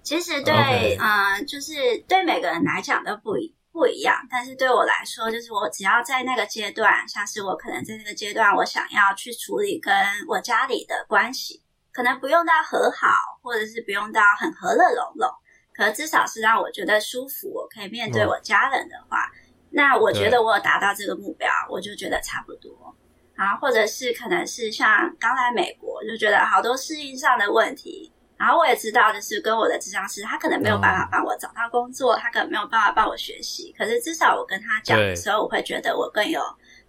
[0.02, 4.14] 其实对.嗯，就是对每个人来讲都不一不一样。
[4.30, 9.94] 但是对我来说，就是我只要在那个阶段，像是我可能在那个阶段，我想要去处理跟
[10.28, 13.08] 我家里的关系，可能不用到和好，
[13.42, 15.28] 或者是不用到很和乐融融。
[15.74, 19.30] 可至少是让我觉得舒服，我可以面对我家人的话，哦、
[19.70, 22.94] 那我觉得我有达到这个目标，我就觉得差不多。
[23.34, 36.42] 啊，或者是可能是像刚来美国，就觉得好多适应上的问题，然后我也知道，就是跟我的智商师，他可能没有办法帮我找到工作，哦、他可能没有办法帮我学习，可是至少我跟他讲的时候，我会觉得我更有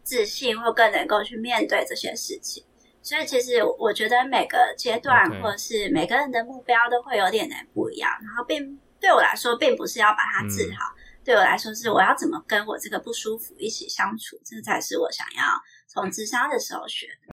[0.03, 2.63] 自信，或更能够去面对这些事情。
[3.03, 15.43] 所以其实我觉得每个阶段或者是每个人的目标都会有点点不一样，然后并对我来说并不是要把它治好，对我来说是我要怎么跟我这个不舒服一起相处，这才是我想要
[15.87, 17.32] 从智商的时候学的。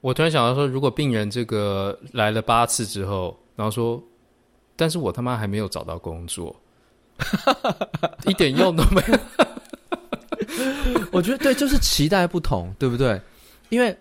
[0.00, 4.02] 我突然想到说，如果病人这个来了八次之后，然后说，
[4.76, 6.54] 但是我他妈还没有找到工作，
[8.26, 9.18] 一点用都没有。
[11.12, 13.20] 我觉得对，就是期待不同，对不对？
[13.68, 13.96] 因为。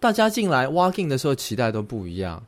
[0.00, 2.40] 大家进来 walking 的时候期待都不一样，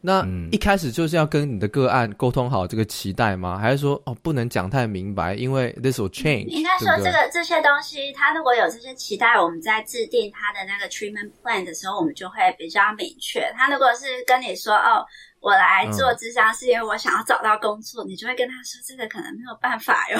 [0.00, 3.58] 那一开始就是要跟你的个案沟通好这个期待吗？
[3.58, 6.46] 还是说哦不能讲太明白，因为 this will change？
[6.46, 13.52] 应该说这个这些东西，他如果有这些期待，我们在制定他的那个 treatment plan 的时候，我们就会比较明确。
[13.56, 15.04] 他如果是跟你说哦。
[15.40, 20.18] 我来做智商是因为我想要找到工作，嗯、你就会跟他说这个可能没有办法哟，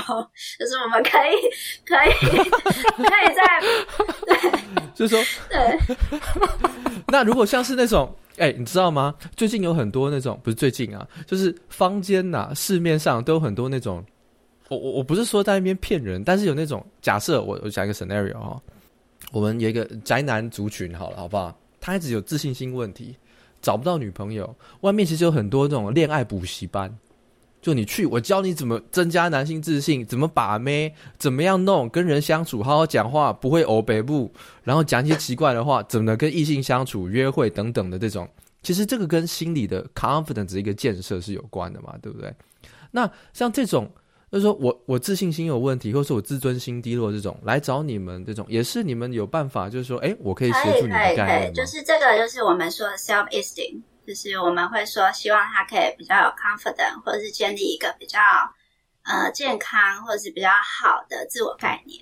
[0.59, 1.35] 就是我们可以
[1.85, 2.11] 可以
[2.96, 3.42] 可以在
[4.26, 4.61] 对，
[4.94, 5.96] 就是说 对。
[7.09, 9.14] 那如果像是那种，哎、欸，你知道吗？
[9.35, 14.04] 最近有很多那种，不是最近啊，就是坊间呐、啊，市面上都有很多那种，
[14.68, 18.61] 我我我不是说在那边骗人，但是有那种假设，我我讲一个 scenario 哈，
[19.33, 21.59] 我们有一个宅男族群，好了，好不好？
[21.81, 23.16] 他一直有自信心问题。
[23.68, 26.96] 找不到女朋友，外面其实有很多这种恋爱补习班，
[27.61, 34.33] 就你去，我教你怎么增加男性自信，怎么把妹，怎么样弄，跟人相处，好好讲话，不会欧北部，
[34.64, 38.26] 然后讲一些奇怪的话，怎么跟异性相处、约会等等的这种。
[38.62, 42.35] 其实这个跟心理的 confidence 一个建设是有关的嘛，对不对？
[42.92, 43.92] 那像这种，
[44.31, 51.27] 就是说我我自信心有问题，或是我自尊心低落这种，来找你们这种，也是你们有办法，就是说，哎，我可以协助你的概念吗？
[51.27, 58.19] 可以可以，就是这个，就是我们说的 self esteem，就是我们会说，希望他可以比较有 confidence，或者是建立一个比较
[59.05, 62.01] 呃健康，或者是比较好的自我概念。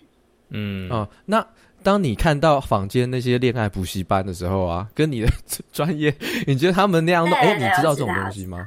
[0.51, 1.47] 嗯哦，那。
[1.83, 5.29] 当你看到坊间那些恋爱补习班的时候啊，跟你的
[5.73, 6.12] 专业，
[6.45, 7.39] 你觉得他们那样弄？
[7.39, 8.67] 哎，你知道这种东西吗？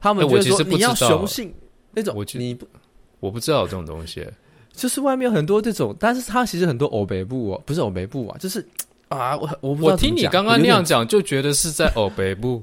[0.00, 1.54] 他们觉得说你要雄性
[1.96, 2.64] 那种，我你不，
[3.18, 4.24] 我不知道有这种东西。
[4.72, 8.64] 就是外面有很多这种，但是他其实很多欧北部哦，不是欧北部啊，就是
[9.08, 9.74] 啊，我我。
[9.80, 12.62] 我听你刚刚那样讲，就觉得是在欧北部。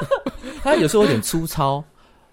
[0.62, 1.84] 他有时候有点粗糙。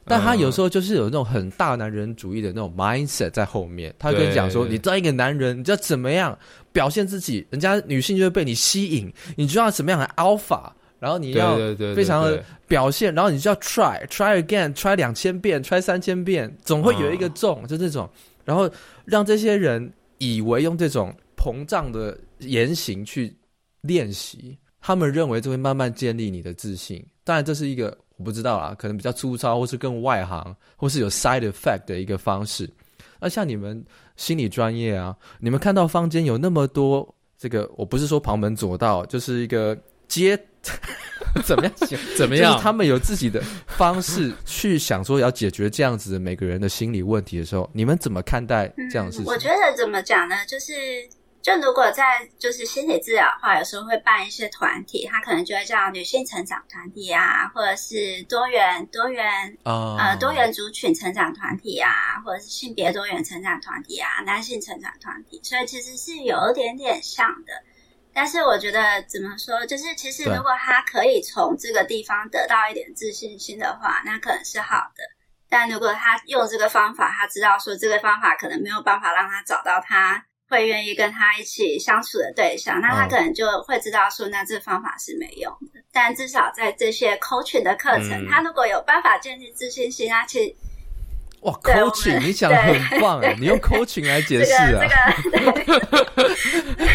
[0.09, 6.39] 但他有时候就是有那种很大男人主义的那种 mindset 在后面，他会跟你讲说：“你当一个男人，你就要怎么样
[6.71, 11.55] 表现自己，人家女性就会被你吸引，你就要怎么样的 alpha，然后你要
[11.95, 18.09] 非常的表现，然后你就要 try try again，try 两千遍，try 三千遍，总会有一个中，就这种，
[18.43, 18.69] 然后
[19.05, 23.35] 让这些人以为用这种膨胀的言行去
[23.81, 27.05] 练习，他们认为这会慢慢建立你的自信。
[27.23, 27.97] 当然，这是一个。
[28.19, 32.67] 我不知道啊，可能比较粗糙，或是更外行，或是有 side effect 的一个方式。
[33.19, 37.07] 那像你们心理专业啊，你们看到坊间有那么多
[37.37, 40.35] 这个，我不是说旁门左道，就是一个接
[41.45, 41.73] 怎么样
[42.17, 49.25] 怎么样，就是他们有自己的方式去想说要解决这样子的每个人的心理问题的时候，你们怎么看待这样的事情？
[49.25, 50.35] 嗯，我觉得怎么讲呢？
[50.47, 50.73] 就是。
[51.39, 59.97] 就如果在就是心理治疗的话，有时候会办一些团体，他可能就会叫女性成长团体啊，或者是多元多元、oh.
[59.97, 61.89] 呃多元族群成长团体啊，
[62.25, 67.53] 或者是性别多元成长团体啊，男性成长团体，所以其实是有一点点像的。
[68.17, 75.03] 但是我觉得怎么说，就是其实如果他可以从这个地方得到一点自信心的话，那可能是好的。
[75.47, 80.25] 但如果他用这个方法，他知道说这个方法可能没有办法让他找到他。
[80.49, 85.53] 会愿意跟他一起相处的对象，那他可能就会知道说，那这方法是没用
[85.91, 90.55] 但至少在这些 coaching 的课程，嗯、他如果有办法建立自信心，他其实
[91.41, 94.79] 哇，coaching 你讲的很棒哎，你用 coaching 来解释啊，
[95.21, 96.31] 这个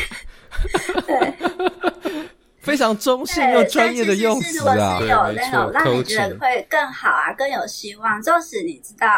[1.07, 2.29] 对，
[2.61, 4.75] 非常中性又专业的用词啊。
[4.75, 9.09] 如果是有那种让你觉得会更好啊，更有希望，纵使你知道。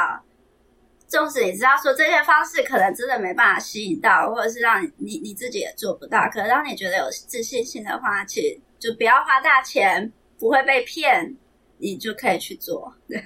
[1.07, 11.37] 纵使你知道说这些方式可能真的没办法吸引到，或者是让你你你自己也做不到，可是当你觉得有自信心的话，其实就不要花大钱，不会被骗，
[11.79, 12.93] 你就可以去做。
[13.07, 13.19] 对。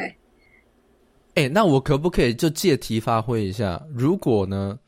[1.35, 3.81] 哎、欸，那我可不可以就借题发挥一下？
[3.95, 4.79] 如果呢，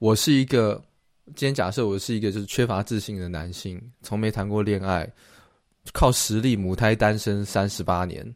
[0.00, 0.82] 我是一个
[1.26, 5.10] 今天假设我是一个就是缺乏自信的男性，从没谈过恋爱，
[5.92, 8.34] 靠实力母胎单身三十八年，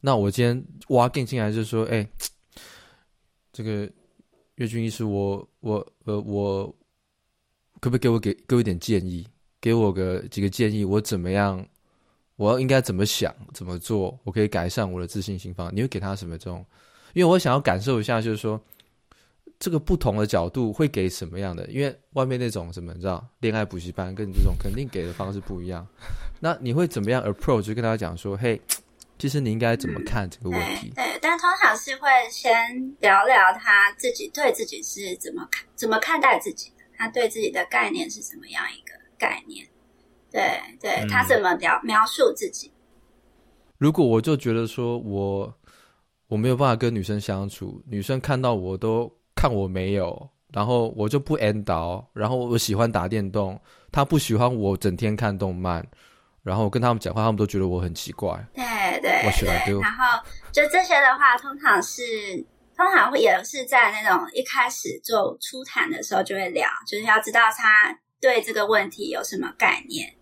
[0.00, 2.06] 那我今天挖更进来就是说，哎、
[3.52, 3.90] 这个
[4.54, 6.66] 月君医师，我我呃我
[7.80, 9.26] 可不可以给我给给我一点建议？
[9.60, 11.66] 给我个几个建议，我怎么样？
[12.36, 13.34] 我要应该怎么想？
[13.52, 14.18] 怎么做？
[14.24, 15.70] 我可以改善我的自信心方？
[15.74, 16.64] 你会给他什么这种？
[17.12, 18.58] 因为我想要感受一下，就是说
[19.60, 21.64] 这个不同的角度会给什么样的？
[21.68, 25.86] 因为外面那种什么你知道，恋爱补习班跟你这种肯定给的方式不一样。
[26.40, 27.62] 那你会怎么样 approach？
[27.62, 28.60] 就跟他讲说，嘿。
[29.18, 30.88] 其实你应该怎么看这个问题？
[30.88, 32.50] 嗯、对，对，但通常是会先
[33.00, 39.68] 聊聊他自己对自己是怎么看、怎么看待自己的，他对自己的概念是什么样一个概念？
[40.30, 42.72] 对，对、嗯、他怎么描描述自己？
[43.76, 45.54] 如果我就觉得说我
[46.28, 53.58] 我没有办法跟女生相处，女生看到我都看我没有，然后我就不 end 到，然后我喜欢打电动，
[53.90, 55.82] 他不喜欢我整天看动漫。
[56.42, 58.32] 然后跟他们讲话，他们都觉得我很奇怪。
[58.52, 58.62] 对
[59.00, 59.10] 对
[59.64, 60.22] 对，然后
[60.52, 62.02] 就这些的话，通常是
[62.76, 70.12] 通常会也是在那种一开始做初谈的时候就会聊，就是要知道他对这个问题有什么概念。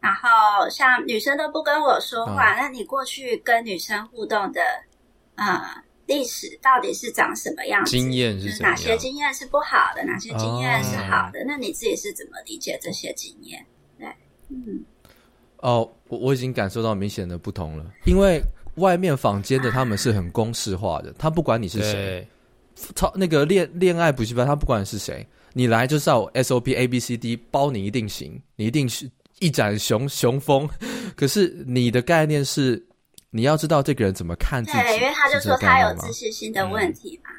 [0.00, 4.60] 然后像女生都不跟我说话，嗯、那你过去跟女生互动的
[5.36, 5.60] 呃
[6.06, 7.90] 历史到底是长什么样子？
[7.90, 10.04] 经验是哪些经验是不好的？
[10.04, 11.40] 哪些经验是好的？
[11.40, 13.64] 哦、那你自己是怎么理解这些经验？
[13.98, 14.06] 对，
[14.48, 14.84] 嗯。
[15.58, 18.38] 哦，我我已经感受到明显的不同了，因为
[18.74, 22.28] 外面坊间的他们是很公式化的，他不管你是谁，
[22.94, 30.68] 操那个恋恋爱补习班，他不管你是谁，你来就是要 SOP A B C D，包你一定行，你一定是一展雄雄风。
[31.16, 32.84] 可是你的概念是，
[33.34, 34.78] 你要知道这个人怎么看自己。
[34.78, 37.30] 对，因为他就说他有自信心的问题嘛。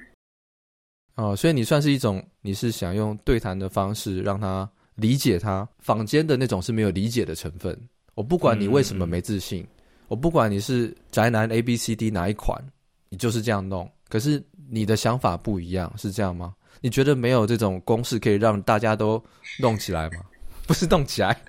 [1.15, 5.65] 嗯、哦，所以你算是一种，你是想用对谈的方式让他理解他。
[5.79, 7.79] 坊间的那种是没有理解的成分。
[8.13, 9.67] 我不管你为什么没自信，嗯、
[10.09, 12.61] 我不管你是宅男 A B C D 哪一款，
[13.07, 13.89] 你就是这样弄。
[14.09, 16.53] 可是你的想法不一样，是这样吗？
[16.81, 19.23] 你觉得没有这种公式可以让大家都
[19.61, 20.17] 弄起来吗？
[20.67, 21.41] 不是弄起来，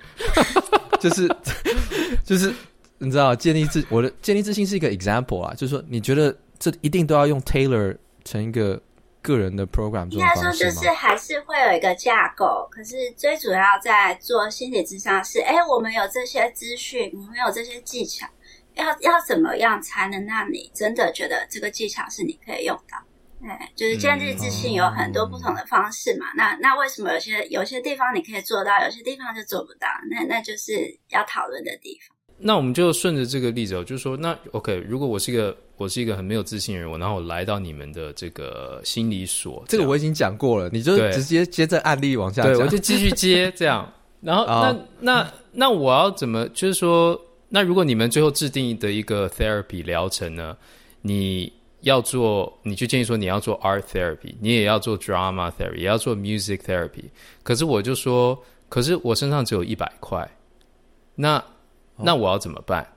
[1.02, 1.28] 就是
[2.22, 2.54] 就是
[2.98, 8.80] 你知道，建立自我的建立自信是一个 example 啊，就是说你觉得这一定都要用 tailor 成一个
[9.20, 10.42] 个人的 program 这种方式吗？
[10.42, 18.26] 应该说就是还是会有一个架构，可是最主要在做心理智商是，哎，我们有这些资讯，我们有这些技巧，
[18.74, 22.96] 要要怎么样才能让你真的觉得这个技巧是你可以用到？
[23.38, 26.26] 对，就是建立自信有很多不同的方式嘛。
[26.32, 29.86] 嗯、那那为什么有些有些地方你可以做到，有些地方就做不到？
[30.10, 32.15] 那那就是要讨论的地方。
[32.38, 43.90] 那我们就顺着这个例子哦，就是说，那 OK，如果我是一个我是一个很没有自信的人，我然后我来到你们的这个心理所，这个我已经讲过了，你就直接接着案例往下讲，对，我就继续接 这样。
[44.20, 46.48] 然后那那那我要怎么？
[46.48, 50.56] 就是说，那如果你们最后制定的一个 therapy 疗程呢？
[51.02, 57.04] 你要做，你就建议说你要做 art therapy，你也要做 drama therapy，也要做 music therapy。
[57.44, 58.36] 可是我就说，
[58.68, 60.28] 可是我身上只有一百块，
[61.14, 61.40] 那
[61.98, 62.82] 那我要怎么办？
[62.82, 62.88] 哦、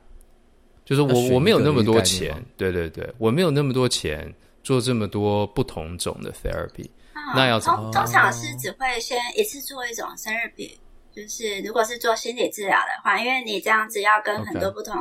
[0.86, 4.34] 就是我我没有那么多钱，对对对，我没有那么多钱
[4.64, 7.92] 做这么多不同种的 therapy，、哦、那要怎么？
[7.92, 10.78] 通通常是只会先一次做一种 therapy，
[11.12, 14.96] 就是如果是做心理治疗的话，因为你这样子要跟很多不同。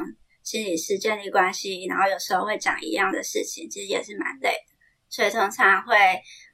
[0.44, 4.74] 心理师建立关系，然后有时候会讲一样的事情，其实也是蛮累的。
[5.10, 5.94] 所以通常会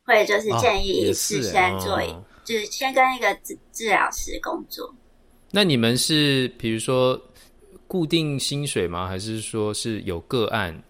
[0.04, 4.92] 会就是建议一次先做，哦、就是先跟一个治治疗师工作。
[5.52, 7.16] 那你们是比如说
[7.94, 9.06] 固定薪水吗？
[9.06, 10.82] 还是说是有个案，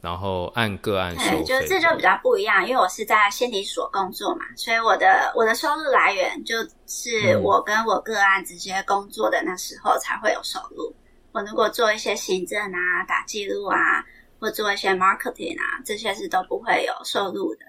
[0.00, 1.44] 然后按个案收费？
[1.44, 6.56] 对，就这就比较不一样，因为我是在心理所工作嘛，所以我的我的收入来源就
[6.88, 10.92] 是我跟我个案直接工作的那时候才会有收入。
[11.30, 14.04] 我如果做一些行政啊、打记录啊，
[14.40, 17.60] 或做一些 marketing 啊，这些是都不会有收入的。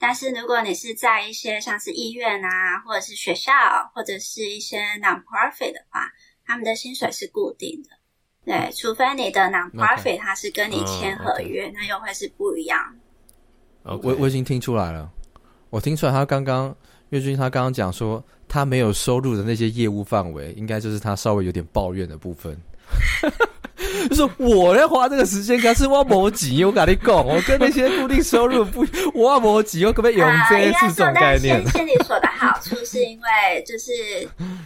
[0.00, 3.52] 但是如果你是在一些像是医院啊，或者是学校，
[3.94, 6.10] 或者是一些 non-profit 的话，
[6.44, 7.90] 他们的薪水是固定的。
[8.46, 11.72] 对，除非你的 non-profit 它是跟你签合约，Okay.
[11.74, 12.78] 那又会是不一样。
[13.84, 14.00] Okay.
[14.04, 15.10] 我我已经听出来了，
[15.68, 16.74] 我听出来他刚刚
[17.10, 22.56] 岳军他刚刚讲说他没有收入的那些业务范围，应该就是他稍微有点抱怨的部分。
[24.08, 31.60] 就是我要花这个时间，可是我没钱，我跟你讲，我跟那些固定收入不， 我没钱，我可不可以用这些这种概念？
[31.70, 33.92] 心、呃、理所的好处是因为就是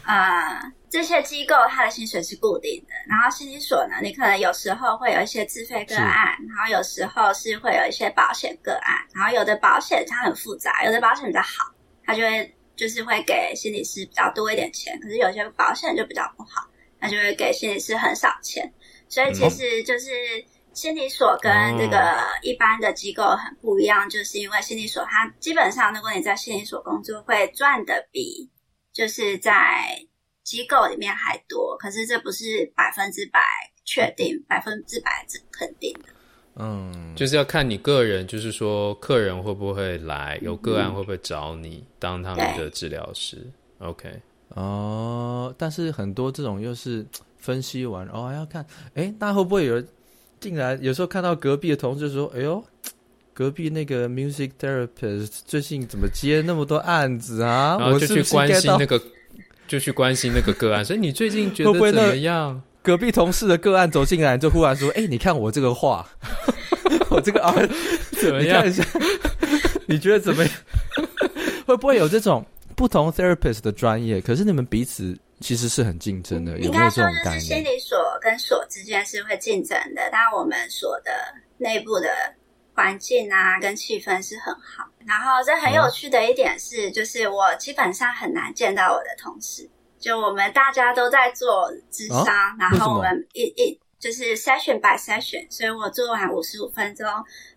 [0.04, 0.60] 呃，
[0.90, 11.72] 这些机构它的薪水是固定的，然后心理所呢，你可能有时候会有一些自费个案，然后有时候是会有一些保险个案，然后有的保险它很复杂，有的保险比较好，
[12.04, 16.68] 它就会就是会给心理师比较多一点钱，可是有些保险就比较不好。
[17.02, 18.70] 那就会给心理师很少钱，
[19.08, 20.10] 所以其实就是
[20.74, 28.50] 心理所跟这个一般的机构很不一样，就是因为心理所它基本上，如果你在心理所工作，会赚的比
[28.92, 29.96] 就是在
[30.50, 31.76] 机构里面还多。
[31.78, 32.44] 可是这不是
[32.74, 33.40] 百分之百
[33.84, 36.08] 确定，百分之百肯定的。
[36.56, 43.46] 嗯，就是要看你个人，就是说客人会不会来，有个案会不会找你当他们的治疗师。
[43.78, 44.10] OK。
[44.48, 47.06] 哦，但是很多这种又是
[47.38, 49.88] 分析完哦，还要看，哎，那会不会有人
[50.40, 50.76] 进来？
[50.82, 52.62] 有时候看到隔壁的同事说：“哎呦，
[53.32, 59.00] 隔壁那个 music therapist 最近怎么接那么多案子啊？”然后就去关心那个，
[59.70, 60.84] 就去关心那个个案。
[60.84, 62.60] 所以你最近觉得怎么样？
[62.82, 66.04] 隔壁同事的个案走进来，就忽然说：“哎，你看我这个画，
[67.10, 67.54] 我这个啊，
[68.20, 68.66] 怎么样？
[68.66, 68.84] 你看一下，
[69.86, 70.52] 你觉得怎么样？
[71.66, 72.44] 会不会有这种？”
[72.76, 77.58] 不同 therapist 的专业，可是你们彼此其实是很竞争的，有没有这种概念？
[77.58, 81.10] 应该说就是心理所跟所之间是会竞争的，但我们所的
[81.58, 82.08] 内部的
[82.80, 84.88] 环境啊跟气氛是很好。
[85.06, 89.68] 然后这很有趣的一点是，嗯、就是我基本上很难见到我的同事，
[89.98, 93.78] 就我们大家都在做智商，哦、然后我们一一。
[94.00, 97.06] 就是 session by session，所以我做完五十五分钟，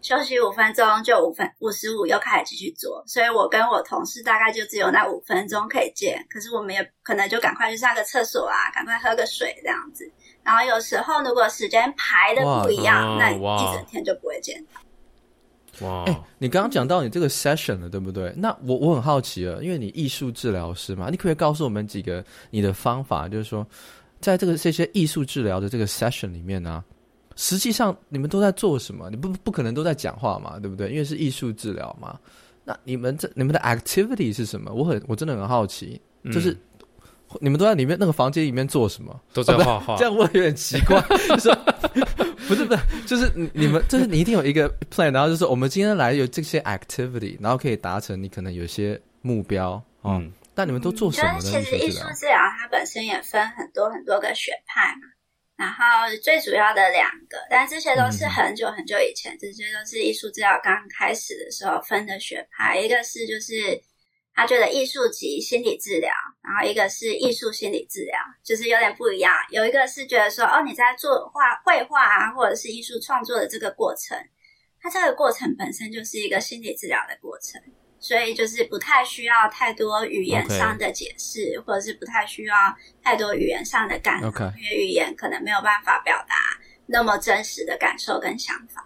[0.01, 3.01] 休息五分钟，就五分五十五又开始继续做。
[3.07, 10.03] 所以我跟我同事大概就只有那五分钟可以见，可是我们也可能就赶快去上个厕所啊，赶快喝个水这样子。
[10.43, 14.81] 然后有时候如果时间排的不一样，那一整天就不会见到。
[15.83, 16.03] 哇！
[16.05, 18.33] 哎，你刚刚讲到你这个 session 了，对不对？
[18.35, 23.65] 那我我很好奇了，因为你艺术治疗师嘛，你可不可以告诉我们几个你的方法，就是说。
[24.21, 26.85] 在这个这些艺术治疗的这个 session 里面呢、啊，
[27.35, 29.09] 实际上你们都在做什么？
[29.09, 30.89] 你不不可能都在讲话嘛，对不对？
[30.91, 32.17] 因为是艺术治疗嘛。
[32.63, 34.71] 那你们这你们的 activity 是什么？
[34.73, 35.99] 我很我真的很好奇，
[36.31, 36.57] 就是、嗯、
[37.41, 39.19] 你们都在里面那个房间里面做什么？
[39.33, 39.97] 都在画画、哦。
[39.99, 41.49] 这样问有点奇怪， 就是
[42.47, 49.83] 不是不是，就是你们就是你一定有一个 plan，然后就是我们今天来有这些 activity，然后可以达成你可能有些目标。
[50.03, 50.31] 嗯。
[50.55, 51.39] 但你们都做什么呢？
[51.39, 55.09] 其实艺术治疗它本身也分很多很多个学派嘛，
[55.55, 62.77] 然后最主要的两个，但这些都是很久很久以前，这些都是艺术治疗刚开始的时候分的学派。
[62.77, 63.53] 一个是就是
[64.33, 66.11] 他觉得艺术及心理治疗，
[66.41, 69.33] 然后一个是艺术心理治疗，就是有点不一样。
[69.49, 74.17] 有一个是觉得说，哦，你在做画绘画啊，或者是艺术创作的这个过程，
[74.81, 77.61] 它这个过程本身就是一个心理治疗的过程。
[77.99, 82.53] 所以就是不太需要太多语言上的解释.或者是不太需要
[83.01, 84.53] 太多语言上的干扰，Okay.
[84.57, 86.35] 因为语言可能没有办法表达
[86.85, 88.83] 那么真实的感受跟想法。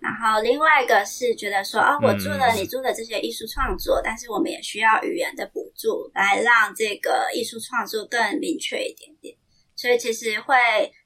[0.00, 9.36] 然后另外一个是觉得说，哦，我做了你做的这些艺术创作，嗯，但是我们也需要语言的补助，来让这个艺术创作更明确一点点。
[9.76, 10.56] 所以其实会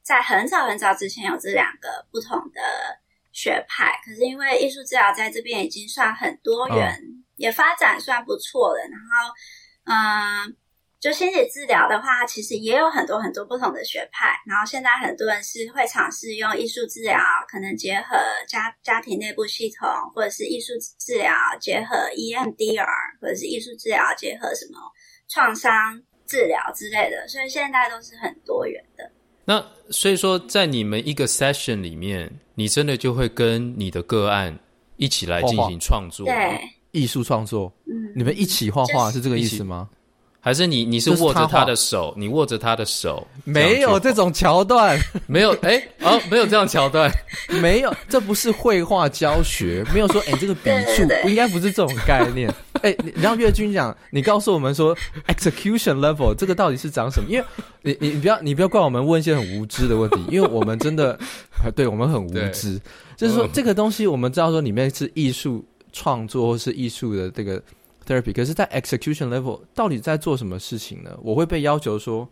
[0.03, 2.61] 在很早很早之前有这两个不同的
[3.33, 6.95] 学派，可是因为艺术治疗在这边已经算很多元。
[6.95, 7.25] Oh.
[7.37, 9.35] 也发展算不错了，然后，
[9.87, 10.57] 嗯，
[11.05, 14.41] 就心理治疗的话，其实也有很多很多不同的学派。
[14.47, 18.17] 然后现在很多人是会尝试用艺术治疗，可能结合
[18.49, 21.31] 家家庭内部系统，或者是艺术治疗
[21.61, 22.87] 结合 EMDR，
[23.21, 24.81] 或者是艺术治疗结合什么
[25.29, 27.29] 创伤治疗之类的。
[27.29, 29.05] 所以现在都是很多元的。
[29.45, 34.59] 那所以说，在你们一个 session 里面，你真的就会跟你的个案
[34.97, 36.25] 一起来进行创作？
[36.25, 36.59] 对。
[36.93, 39.91] 艺术创作，嗯，你们一起画画是这个意思吗？
[40.45, 43.27] 还是你你是握着他的手，你握着他的手？
[43.45, 47.11] 没有这种桥段， 没有哎哦，没有这样桥段，
[47.63, 52.47] 没有，这不是绘画教学，没有说哎、欸，这个笔触 应该不是这种概念。
[52.83, 54.95] 哎、欸，你让岳军讲，你告诉我们说
[55.29, 57.31] execution level 这个到底是长什么？
[57.31, 57.45] 因为
[57.81, 61.19] 你你你不要你不要怪我们问一些很无知的问题，因为我们真的
[61.75, 62.79] 对我们很无知，
[63.17, 65.65] 就是说这个东西我们知道说里面是艺术。
[65.97, 67.63] 创作或是艺术的这个
[68.05, 71.11] therapy，可是，在 execution level 到底在做什么事情呢？
[71.23, 72.29] 我会被要求说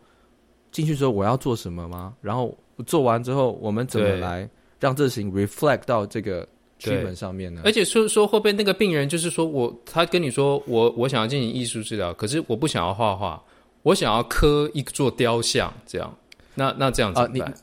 [0.70, 2.14] 进去之后我要做什么吗？
[2.20, 2.56] 然后
[2.86, 4.48] 做完之后，我们怎么来
[4.80, 6.46] 让这事情 reflect 到这个
[6.78, 7.62] 剧本上面呢？
[7.64, 13.42] 而且说说会不会那个病人就是说我他跟你说我我想要进行艺术治疗，可是我不想要画画，
[13.82, 16.16] 我想要刻一座雕像这样。
[16.54, 17.54] 那那这样子啊，你啊，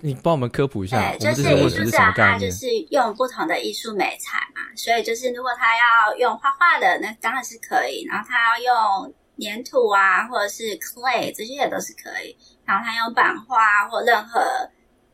[0.00, 14.40] 你帮我们科普一下，就是艺术治疗，它就是用不同的艺术美材嘛，所以就是如果他要用画画的，那当然是可以；然后他要用粘土啊，或者是 clay 这些也都是可以；然后他用版画或任何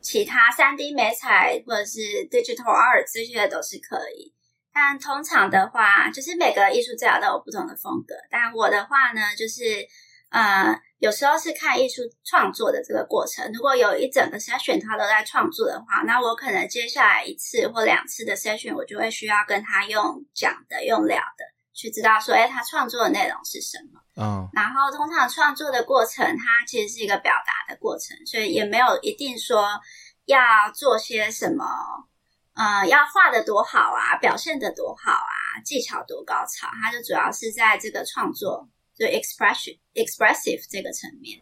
[0.01, 1.99] 其他三 D 美材或者是
[2.31, 4.33] digital art 这些都是可以。
[4.73, 8.15] 但通常的话，就是每个艺术治疗都有不同的风格。
[8.31, 9.65] 但我的话呢，就是
[10.29, 10.81] 呃。
[11.01, 13.51] 有时候是看艺术创作的这个过程。
[13.55, 24.01] 如果有一整个 session 他都在创作的话，那我可能接下来一次或两次的 session，我就会需要跟他用讲的、用聊的，去知道说，哎，他创作的内容是什么。
[24.17, 24.41] 嗯。
[24.41, 24.51] Oh.
[24.53, 29.81] 然后通常创作的过程，它其实是一个表达的过程，所以也没有一定说
[30.27, 30.39] 要
[30.75, 31.65] 做些什么，
[32.55, 38.69] 呃，要画的多好啊，表现的多好啊，技巧多高超，它就主要是在这个创作。
[39.01, 41.41] 对 expression expressive 这个层面，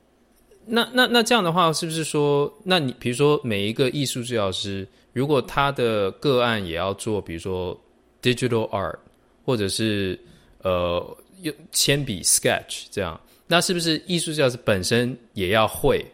[0.65, 7.77] 那那那这样的话，是不是说，那你比如说每一个艺术治疗师，如果他的个案也要做，比如说
[8.23, 8.97] digital art，
[9.45, 10.17] 或者是
[10.63, 11.05] 呃
[11.43, 16.07] 用铅笔 sketch 这样，那是不是艺术治疗师本身也要会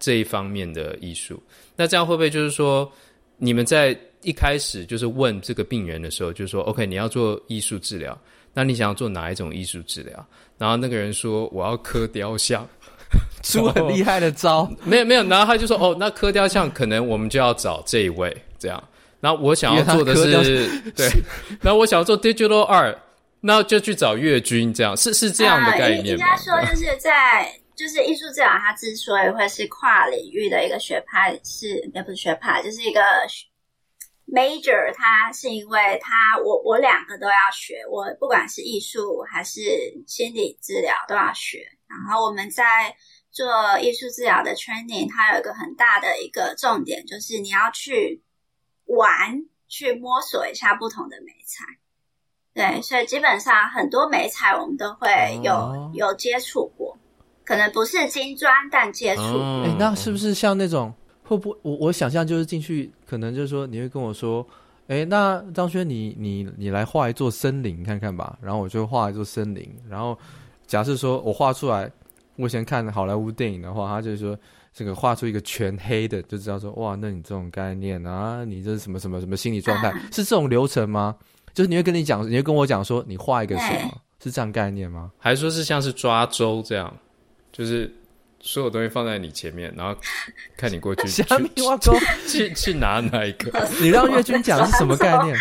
[0.00, 1.38] 这一方面的艺术？
[1.76, 2.90] 那这样会不会就是说，
[3.36, 8.18] 你们在一开始就是问这个病人的时候，就是说，OK，你要做艺术治疗。
[8.58, 10.26] 那你想要做哪一种艺术治疗？
[10.56, 12.66] 然后那个人说，我要刻雕像，
[13.44, 14.66] 出很厉害的招。
[14.82, 18.82] 没有没有，然后他就说哦，那刻雕像可能我们就要找这一位这样。
[19.20, 21.06] 然后我想要做的是对，
[21.60, 22.96] 然后我想要做 digital art，
[23.42, 26.24] 那就去找月君这样，是是这样的概念吗？
[26.24, 33.02] 应该说就是在就是艺术治疗，它之所以会是跨领域的一个学派，是也不是学派，就是一个。
[34.26, 39.60] Major，它是因为它我我两个都要学，我不管是艺术还是
[40.06, 41.64] 心理治疗都要学。
[41.86, 42.96] 然后我们在
[43.30, 48.20] 做艺术治疗的 training，它有一个很大的一个重点，就是你要去
[48.86, 51.64] 玩，去摸索一下不同的美材。
[52.52, 56.98] 对，所以基本上很多美材我们都会有、哦、有接触过，
[57.44, 59.22] 可能不是金砖，但接触。
[59.22, 60.92] 哎、那是不是像那种？
[61.26, 64.46] 会不会我我想象就是进去，可能就是说你会跟我说，
[64.86, 70.16] 哎，那张轩你你你来画一座森林看看吧，然后我就画一座森林，然后
[70.66, 71.90] 假设说我画出来，
[72.36, 74.38] 我以前看好莱坞电影的话，他就是说
[74.72, 81.16] 这个画出一个全黑的，就知道说哇，那你这种概念啊，你这是什么什么什么心理状态，是这种流程吗？
[81.52, 85.10] 就是你会跟你讲，你会跟我讲说你画一个什么，是这样概念吗？
[85.18, 86.96] 还是说是像是抓周这样，
[87.50, 87.92] 就是？
[88.46, 89.94] 所有东西放在你前面，然后
[90.56, 91.22] 看你过去去
[92.26, 93.68] 去 去拿哪一个？
[93.80, 95.36] 你让月君讲是什么概念？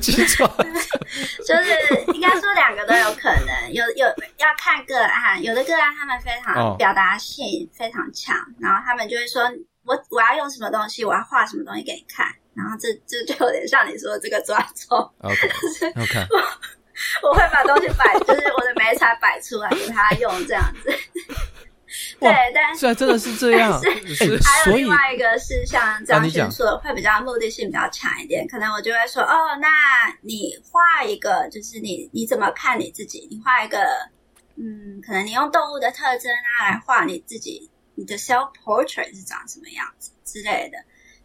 [0.00, 0.46] 记错，
[1.46, 4.06] 就是应该说两个都有可能，有有
[4.38, 9.42] 要看个案，有的个案他们非常表达性非常强，然后他们就会说
[9.84, 15.14] 我我要用什么东西，我要画什么东西给你看，然后这这就有点像你说的这个抓错。
[15.20, 15.48] OK
[15.96, 16.26] OK。
[17.22, 20.90] 我会把东西摆，就是我的媒材摆出来给他用，这样子。
[22.20, 28.46] 对，但是虽然真的是这样，是还有另外一个是像张轩说的，会比较目的性比较强一点。
[28.48, 29.68] 可能我就会说，哦，那
[30.20, 33.26] 你画一个，就是你你怎么看你自己？
[33.30, 33.78] 你画一个，
[34.56, 40.78] 嗯，可能你用动物的特征啊来画你自己，你的 self portrait 是长什么样子之类的。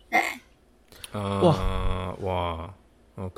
[0.09, 0.21] 对，
[1.41, 2.73] 哇哇。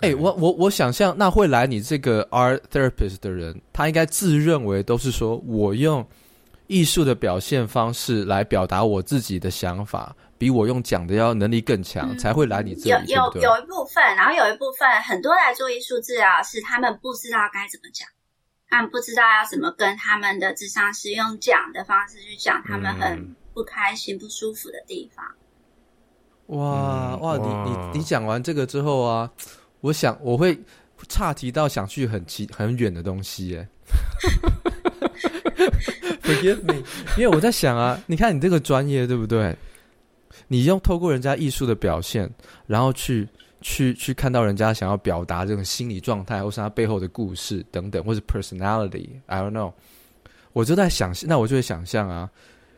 [0.01, 6.05] 哎我我我想象那会来你这个 art therapist 的人，他应该自认为都是说我用
[6.67, 13.11] 艺术的表现方式来表达我自己的想法，比我用讲的要能力更强，嗯、才会来你这里。
[13.11, 18.07] 有有有一部分，然后有一部分很多来做艺术治疗是他们不知道该怎么讲，
[18.69, 25.25] 他们不知道要怎么跟他们的智商师用讲的方式去讲他们很不开心、嗯、不舒服的地方。
[26.47, 29.29] 哇哇，你你你讲完这个之后啊。
[29.83, 30.57] 我想我会
[31.09, 33.67] 岔题到想去很奇很远的东西耶，
[36.23, 36.75] Forgive me，
[37.17, 39.53] 因为我在想啊， 你看你这个专业对不对？
[40.47, 42.29] 你用透过人家艺术的表现，
[42.65, 43.27] 然后去
[43.59, 49.73] 去去看到人家想要表达这种心理状态，或是他背后的故事等等，或是 personality，I don't know。
[50.53, 52.29] 我就在想，那我就会想象啊，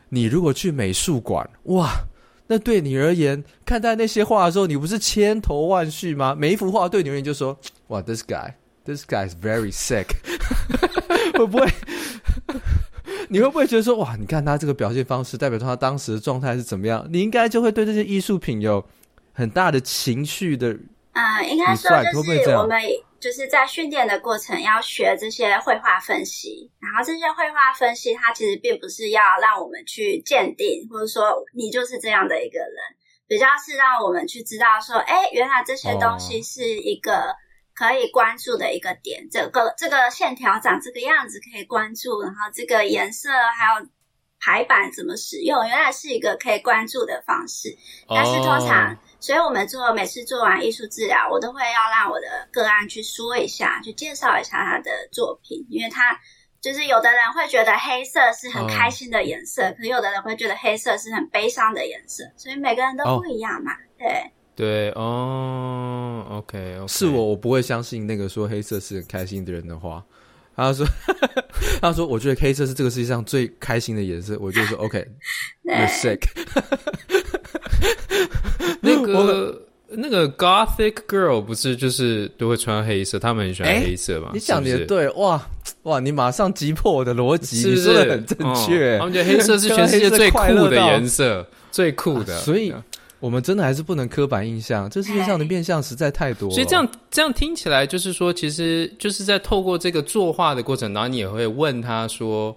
[0.09, 1.91] 你如果去美术馆，哇！
[2.47, 6.35] 那对你而言，看待那些画的时候，你不是千头万绪吗？
[6.37, 10.05] 每一幅画对你而言，就说：“哇，this guy，this guy is very sick。
[11.37, 11.67] ”会不会？
[13.29, 18.85] 你会不会觉得说：“哇，你看他这个表现方式，代表说他当时的状态是怎么样？”你应该就会对这些艺术品有
[19.33, 20.77] 很大的情绪的。
[21.13, 22.79] 啊、呃，应该说就是我们。
[23.25, 32.77] 就是在训练的过程要学这些绘画分析，然后这些绘画分析，它其实并不是要让我们去鉴定，或者说你就是这样的一个人，
[33.27, 37.35] 比较是让我们去知道说，哎，原来这些东西是一个
[37.73, 43.87] 可以关注的一个点，这个这个线条长这个样子可以关注，然后这个颜色还有
[44.39, 47.75] 排版怎么使用，原来是一个可以关注的方式，
[48.07, 48.95] 但是通常。
[49.19, 56.19] 所以，我们做每次做完艺术治疗，我都会要让我的个案去说一下，去介绍一下他的作品，因为他
[56.61, 63.71] 就是有的人会觉得黑色是很开心的颜色，哦、可有的人会觉得黑色是很悲伤的颜色，所以每个人都不一样嘛。
[63.73, 66.87] 哦、对对哦，OK，, okay.
[66.87, 70.03] 是我我不会相信那个说黑色是很开心的人的话。
[70.57, 70.87] 他说，
[71.81, 76.21] 他说，我觉得黑色是这个世界上最开心的颜色，我就说 OK，you're sick。
[79.23, 84.31] 那个那个 Gothic girl 不是就是都会穿黑色，他们很喜欢黑色嘛？
[84.33, 85.41] 你讲的也对，哇
[85.83, 88.97] 哇，你马上击破我的逻辑，是不是很正确。
[88.97, 90.37] 他们觉得黑色是全世界最酷
[90.67, 92.73] 的颜色，最酷的，所以。
[93.21, 96.53] 我们真的还是不能刻板印象，这世界上的面相实在太多了。
[96.53, 102.55] 所以这样这样听起来，就是说，其实就是在透过这个作画的过程，然后你也会问他说：“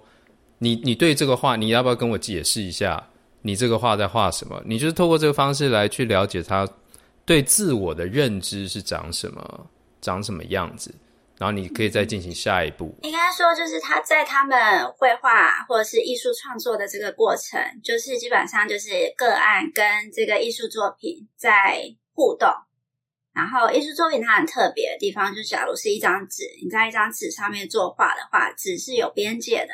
[0.59, 3.01] 你你对这个画，你要不要跟我解释一下？
[3.41, 6.67] 你这个画在画什么？”你就是透过这个方式来去了解他
[7.25, 9.67] 对自我的认知是长什么，
[10.01, 10.93] 长什么样子。
[11.37, 12.93] 然后你可以再进行下一步。
[13.01, 22.49] 应该说，就是他在他们绘画或者是艺术创作的这个过程，就是基本上就是个案跟这个艺术作品在互动。
[23.31, 29.71] 然后艺术作品它很特别的地方，就假如是一张纸，你在一张纸上面作画的话，纸是有边界的。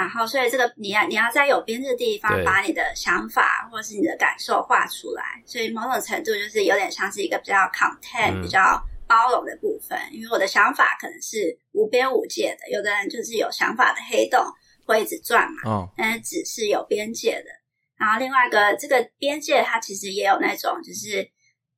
[0.00, 5.42] 然后，所以这个你要你要在有边界的地方把你的想法或者是你的感受画出来。
[5.46, 8.82] 所以某种程度就是有点像是一个比较 content、嗯、比较。
[9.10, 14.40] 包容的部分，因为我的想法可能是无边无界的，有的人就是有想法的黑洞
[14.86, 17.50] 会一直转嘛，哦，但是只是有边界的。
[17.98, 21.28] 然后另外一个这个边界，它其实也有那种，就是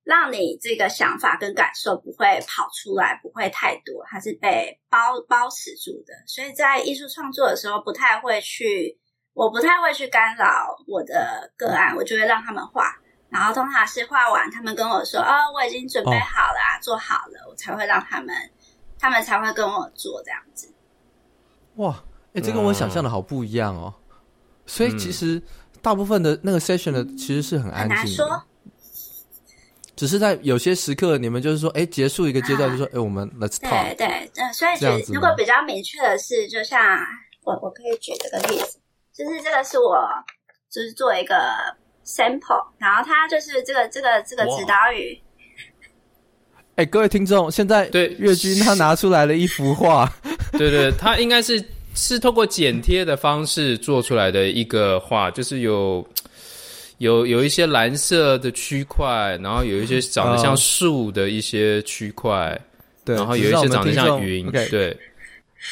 [0.04, 6.12] 让你这个想法跟感受不会跑出来，不会太多，它是被包包持住的。
[6.26, 8.98] 所以在艺术创作的时候，不太会去
[9.32, 12.96] 我不太会去干扰我的个案，我就会让他们画。
[13.28, 18.36] 然后通常是画完，他们跟我说：“哦，我已经准备好了，啊，做好了。”我才会让他们，
[18.98, 20.70] 他们才会跟我做这样子。
[21.76, 23.94] 哇，哎，这跟我想象的好不一样哦。
[24.66, 25.42] 所以其实
[25.80, 27.96] 大部分的那个 session 的其实是很安静的。
[27.96, 28.44] 很难说。
[30.02, 33.94] 只是在有些时刻，你们就是说，哎，结束一个阶段，就说，哎，我们 let's talk。
[33.94, 36.98] 对对，嗯，所以其实如果比较明确的是，就像
[37.44, 38.80] 我我可以举这个例子，
[39.14, 39.96] 就是这个是我
[40.68, 41.36] 就是做一个。
[42.04, 45.16] sample，然后它就是这个这个这个指导语。
[46.74, 50.12] 哎，各位听众，现在对月军他拿出来了一幅画，
[50.58, 56.04] 对 对，他应该是是透过剪贴的方式做出来的一个画，就是有
[57.02, 62.56] 有有一些蓝色的区块，然后有一些长得像树的一些区块，
[63.04, 64.96] 对，然后有一些长得像云，对。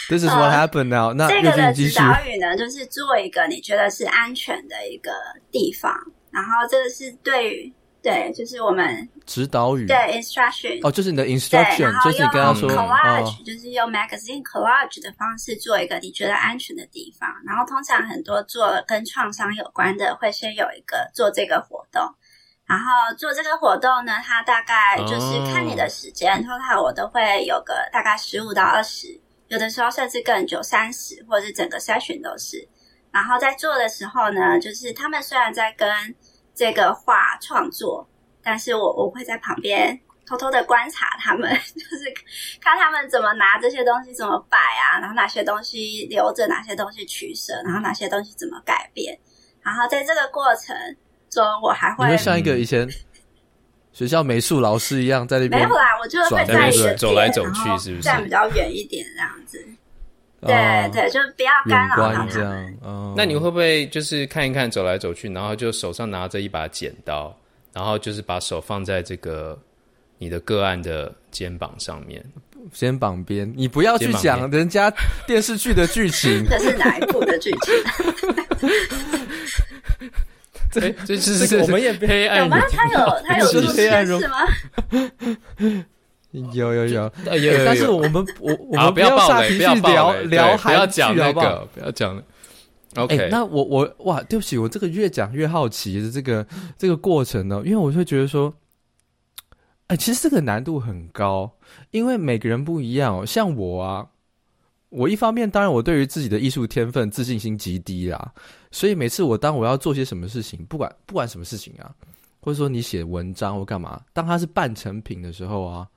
[0.09, 1.15] This is what happened now、uh,。
[1.15, 5.13] 那这个的指导语呢，就是做一个你觉得是安全的一个
[5.53, 5.93] 地方。
[6.33, 7.73] 然后这个是对于
[8.03, 17.29] 对，就是我们指导语，对 instruction 哦，就是你的 instruction，就是你跟他说 collage，、嗯、就是用 magazine collage 的方式做一个你觉得安全的地方。
[17.45, 22.03] 然后通常很多做跟创伤有关的，会先有一个做这个活动，
[22.65, 29.09] 然后做这个活动呢，它大概就是看你的时间，通常我都会有个大概十五到二十，
[29.49, 32.67] 有的时候甚至更久，三十或者是整个 session 都是。
[33.13, 35.87] 然后在做的时候呢，就是他们虽然在跟
[36.55, 38.09] 这个画创作，
[38.43, 42.13] 但是我我会在旁边偷偷的观察他们， 就是
[42.61, 49.19] 看他们怎么拿这些东西怎么摆啊，然后哪些东西留着，哪些东西取舍，然后哪些东西怎么改变。
[49.63, 50.77] 然后在这个过程
[51.29, 52.89] 中，我还会，你会像一个以前
[53.93, 59.63] 学校美术老师一样在那边，没有啦，我就会在一个走来走去，是不是站比较远一点这样子？
[60.43, 62.75] 对、哦、对，就不要干扰他们这样。
[62.83, 67.37] 哦，那你会不会就是看一看，走来走去，然后就手上拿着一把剪刀，
[67.73, 69.59] 然后就是把手放在这个
[70.17, 72.25] 你的个案的肩膀上面，
[72.73, 73.53] 肩膀边。
[73.55, 74.91] 你不要去讲人家
[75.27, 77.75] 电视剧的剧情， 这是哪一部的剧情？
[80.73, 82.61] 这这是我们也黑暗有吗？
[82.71, 84.37] 他有他有 出现是吗？
[86.53, 87.13] 有有有，
[87.65, 91.67] 但是我们我 我们不要下去聊聊韩剧好不好？
[91.75, 92.23] 不要讲了。
[92.95, 96.47] OK，那我我哇，对不起，我这个越讲越好奇的这个
[96.79, 98.53] 这个过程呢，因为我会觉得说，
[99.89, 101.51] 哎，其实这个难度很高，
[101.91, 103.27] 因为每个人不一样哦。
[103.27, 104.07] 像我啊，
[104.89, 108.33] 我一方面当然我对于自己的艺术天分自信心极低啦，
[108.71, 111.91] 所以每次我当我要做些什么事情，不管不管什么事情啊，
[112.41, 115.89] 或者说你写文章或干嘛，当它是半成品的时候啊。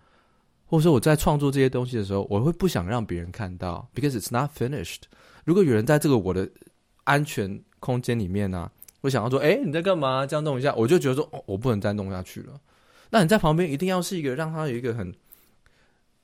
[0.73, 5.01] 或者说我在创作这些东西的时候，我会不想让别人看到，because it's not finished。
[5.45, 6.49] 如果有人在这个我的
[7.03, 8.71] 安全空间里面呢、啊，
[9.01, 10.25] 我想要说，哎，你在干嘛？
[10.25, 12.59] 这样弄一下，我就觉得说，哦，我不能再弄下去了。
[13.11, 15.13] 那你在旁边一定要是一个让他有一个很，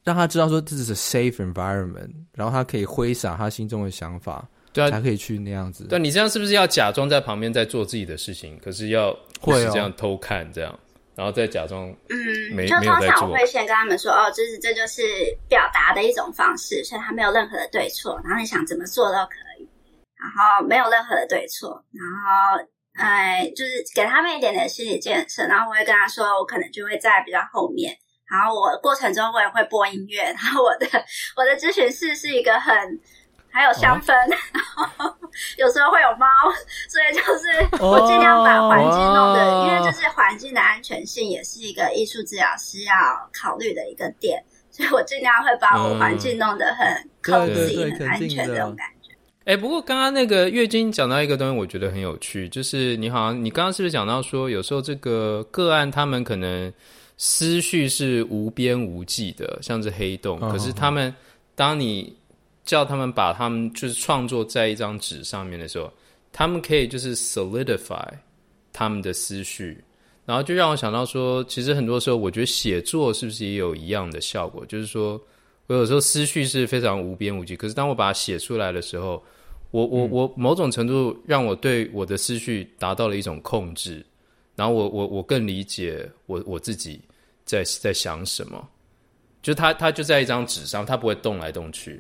[0.04, 5.84] 让他知道说这是 safe environment，然后他可以挥洒他心中的想法，对啊，才可以去那样子。
[5.84, 8.58] 对，你这样是不是要假装在旁边在做自己的事情？
[8.64, 10.80] 可是要会这样偷看这样。
[11.20, 15.03] 然后再假装，嗯，就通常我会先跟他们说，哦，就是这就是
[15.49, 19.67] 表达的一种方式，所以他没有任何的对错，然后你想怎么做都可以，
[20.15, 27.93] 然后没有任何的对错，然后，哎，就是给他们一点点心理建设，然后我会跟他说，我可能就会在比较后面，
[28.32, 30.88] 然后我过程中我也会播音乐，然后我的
[31.36, 32.74] 我的咨询室是一个很。
[33.52, 34.14] 还有香氛，
[34.78, 35.16] 哦、然后
[35.58, 36.28] 有时候会有猫，
[36.88, 42.93] 所以就是我尽量把环境弄得，哦、因为就是环境的安全性也是一个艺术治疗师要
[43.34, 49.12] 考虑的一个点，所以我尽量会把我环境弄得很 cozy、很安全的这种感觉。
[49.45, 56.72] 哎、欸，不过刚刚那个月经讲到一个东西，我觉得很有趣，就是你好像你刚刚是不是讲到说，有时候这个个案他们可能
[57.18, 61.12] 思绪是无边无际的，像是黑洞，哦、可是他们
[61.56, 62.16] 当你。
[62.70, 65.91] 叫他们把他们就是创作在一张纸上面的时候，
[66.32, 68.07] 他们可以就是 solidify
[68.72, 69.84] 他们的思绪，
[70.24, 74.63] 然后就让我想到说，其实很多时候我觉得写作是不是也有一样的效果？
[74.67, 75.20] 就是说
[75.65, 79.24] 我有时候思绪是非常无边无际，可是当我把它写出来的时候，
[79.72, 84.05] 我我我某种程度让我对我的思绪达到了一种控制，
[84.55, 87.01] 然后我我我更理解我我自己
[87.45, 88.70] 在在想什么，
[89.41, 91.99] 就他他就在一张纸上，他不会动来动去。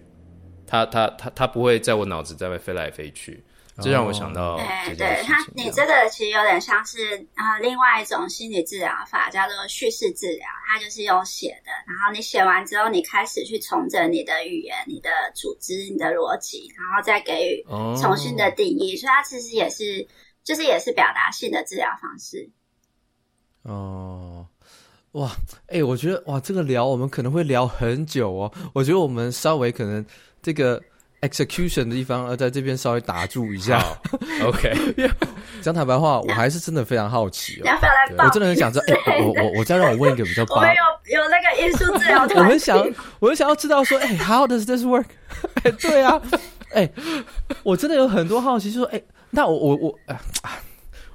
[0.69, 3.43] 他他他他不会在我脑子在外飞来飞去，
[3.81, 17.65] 这让我想到对，对对，他你这个其实有点像是啊、呃，另外一种心理治疗法叫做叙事治疗，它就是用写的，然后你写完之后，你开始去重整你的语言、你的组织、你的逻辑，然后再给予
[17.99, 20.07] 重新的定义，哦、所以它其实也是
[20.43, 22.47] 就是也是表达性的治疗方式。
[23.63, 24.47] 哦，
[25.13, 25.31] 哇，
[25.67, 30.05] 哎、欸，我觉得哇，这个聊我们可能会聊很久哦，我觉得我们稍微可能
[30.41, 30.81] 这个。
[31.21, 33.83] execution 的地方，呃，在这边稍微打住一下。
[34.41, 34.73] OK，
[35.61, 37.63] 讲坦白话，我还是真的非常好奇哦。
[37.65, 38.25] 要不要来？
[38.25, 38.85] 我真的很想知道。
[38.87, 40.45] 哎、欸，我我我再让我问一个比较。
[40.55, 42.23] 我们有有那个艺术治疗。
[42.23, 42.77] 我很想，
[43.19, 45.07] 我很想要知道说，哎、欸、，How does this work？
[45.65, 46.21] 哎，对啊，
[46.71, 46.93] 哎、欸，
[47.63, 50.17] 我真的有很多好奇，就说，哎、欸，那我我我，哎，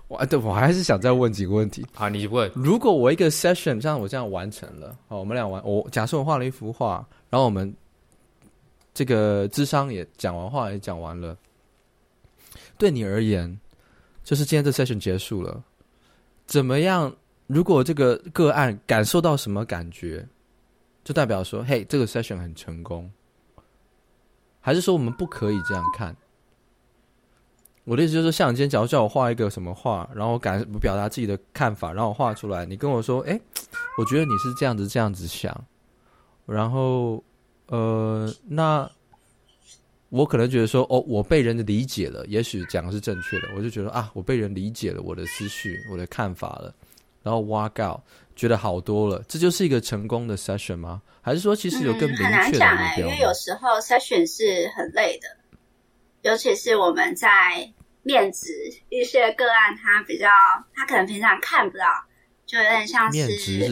[0.09, 1.83] 我对我还是想再问几个问题。
[1.95, 2.53] 啊，你问。
[2.55, 7.75] 如果我一个 session 像我这样完成了，好，我们俩完，我假设我画了一幅画，然后我们。
[8.95, 11.37] 这个智商也讲完话也讲完了，
[12.79, 13.59] 对你而言，
[14.23, 15.65] 就是今天这 session 结束了，
[16.47, 17.13] 怎么样？
[17.49, 20.25] 如果这个个案感受到什么感觉，
[21.03, 23.11] 就代表说，嘿，这个 session 很成功，
[24.61, 26.17] 还是说我们不可以这样看？
[27.83, 33.39] 我的意思就是，像今天假如叫我画一个什么画，然后我感我表达自己的看法，然后我画出来，你跟我说，哎，
[33.99, 35.65] 我觉得你是这样子这样子想，
[36.47, 37.21] 然后。
[37.67, 38.89] 呃，那
[40.11, 46.75] 我可能觉得说，哦，我被人理解了，也许讲的是正确的，我就觉得啊，我被人理解了我的思绪、我的看法了，
[47.23, 48.01] 然后 walk out，
[48.37, 51.03] 觉得好多了，这就是一个成功的 session 吗？
[51.21, 52.37] 还是说其实有更明确的目标？
[52.37, 55.27] 嗯，很难讲欸，因为有时候 session 是很累的，
[56.23, 57.29] 尤其是我们在
[58.03, 58.53] 面子
[58.91, 60.29] 一些个案，他比较，
[60.75, 61.85] 他可能平常看不到，
[62.47, 63.19] 就有点像是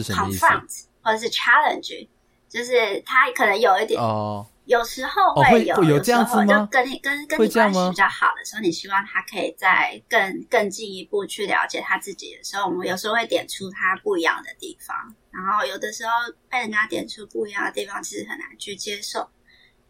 [0.03, 2.07] confront 或者是 challenge。
[2.53, 6.43] 就是他可能有一点，哦、有时候会有，有这样子吗？
[6.43, 14.95] 有时候就跟你跟跟你关系比较好的时候，你希望他可以再更更进一步去了解他自己的时候，我们有时候会点出他不一样的地方。
[15.31, 16.11] 然后有的时候
[16.47, 19.27] 被人家点出不一样的地方，其实很难去接受。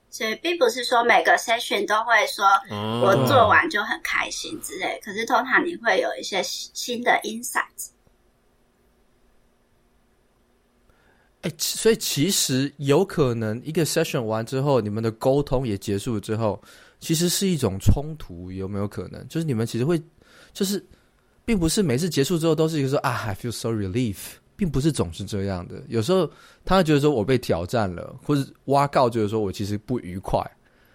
[0.10, 2.46] 所以并不是说每个 session 都会说
[3.02, 7.90] 我做完就很开心之类，哦、可是通常你会有一些新的 insights。
[11.44, 16.62] 哎，所以其实有可能一个 session 完之后，你们的沟通也结束了之后，
[17.02, 19.28] 其实是一种冲突，有没有可能？
[19.28, 20.02] 就是你们其实会，
[20.54, 20.82] 就是
[21.44, 24.16] 并不是每次结束之后都是一个说啊，I feel so relief，
[24.56, 25.84] 并不是总是这样的。
[25.90, 26.32] 有时候
[26.64, 30.42] 他会觉得说我被挑战了，或者挖告觉得说我其实不愉快，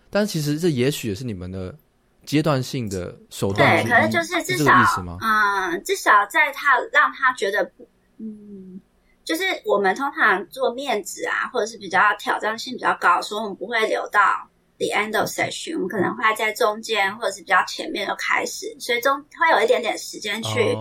[0.09, 1.77] 但是其实这也许也是你们的
[2.25, 3.85] 阶段性的手段。
[3.85, 4.73] 对，可是就是至少？
[5.21, 7.87] 嗯，至少在他让他觉得不，
[8.17, 8.81] 嗯。
[9.29, 14.21] 就是我们通常做面子啊，或者是比较挑战性比较高，所以我们不会留到
[14.79, 20.75] the end of session，我们可能会在中间或者是比较前面就开始，所以中会有一点点时间去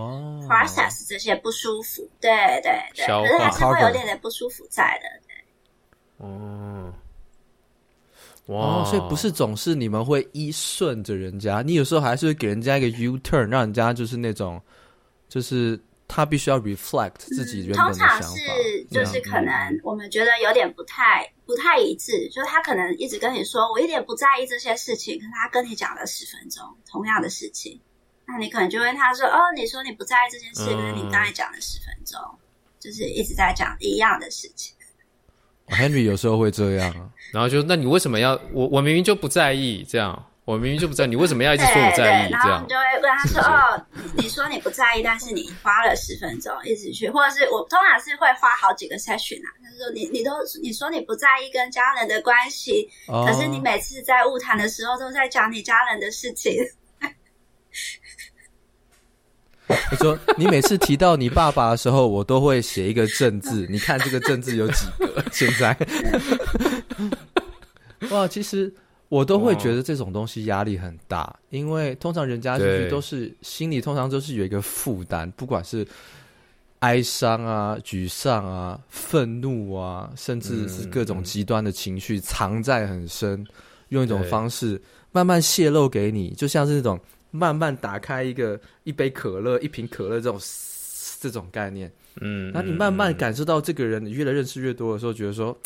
[0.47, 2.03] process 这些不舒服。
[2.03, 2.11] Oh.
[2.21, 2.31] 对
[2.63, 5.09] 对对，可是还是会有一点点不舒服在的。
[5.27, 6.25] 对。
[6.25, 6.93] 哦，
[8.45, 14.61] 哇，所以不是总是你们会依顺着人家，你有时候还是会给人家一个 U turn，让人家就是那种
[15.27, 15.77] 就是。
[16.07, 18.17] 他必须要 reflect 自己原本的想法。
[18.17, 19.53] 嗯，通常是就是可能
[19.83, 27.79] 我们觉得有点不太不太一致，就是他可能一直跟你说我一点不在意这些事情，可是他跟你讲了十分钟同样的事情，
[28.25, 32.19] 那你可能就问他说：“哦，你说你不在意这件事，可是你刚才讲了十分钟，
[32.79, 34.73] 就是一直在讲一样的事情。”
[35.67, 38.67] Henry 有时候会这样， 然后就那你为什么要我？
[38.67, 40.25] 我明明就不在意这样。
[40.47, 42.25] 我明明就不在意，你为什么要一直说我在意？
[42.29, 43.85] 对对，然后你就会问他说：“哦，
[44.15, 49.51] 你说你不在意，但是你花了十分钟一直去，或者是我通常是会花好几个 session 啊。
[49.61, 50.31] 他说你你都
[50.63, 56.53] 你说你不在意跟家人的关系，哦、可是你每次在物谈的时候都在讲你家人的事情。”
[59.67, 63.67] 他说：“你每次提到你爸爸的时候，我都会写一个正字。
[63.69, 65.25] 你看这个正字有几个？
[65.29, 65.75] 现在
[68.11, 68.73] 哇，其实。”
[69.09, 75.87] 我都会觉得这种东西压力很大，哦、因为通常人家就是都是心里通常都是有一个负担，不管是
[76.79, 83.47] 哀伤啊、沮丧啊、愤怒啊，甚至是各种极端的情绪藏在很深，嗯、
[83.89, 84.81] 用一种方式
[85.13, 86.99] 慢慢泄露给你，就像是那种
[87.31, 90.37] 慢慢打开一个一杯可乐、一瓶可乐这种
[91.21, 91.89] 这种概念。
[92.19, 95.57] 嗯，那你慢慢感受到这个人，你越来认识越多的时候，觉得说。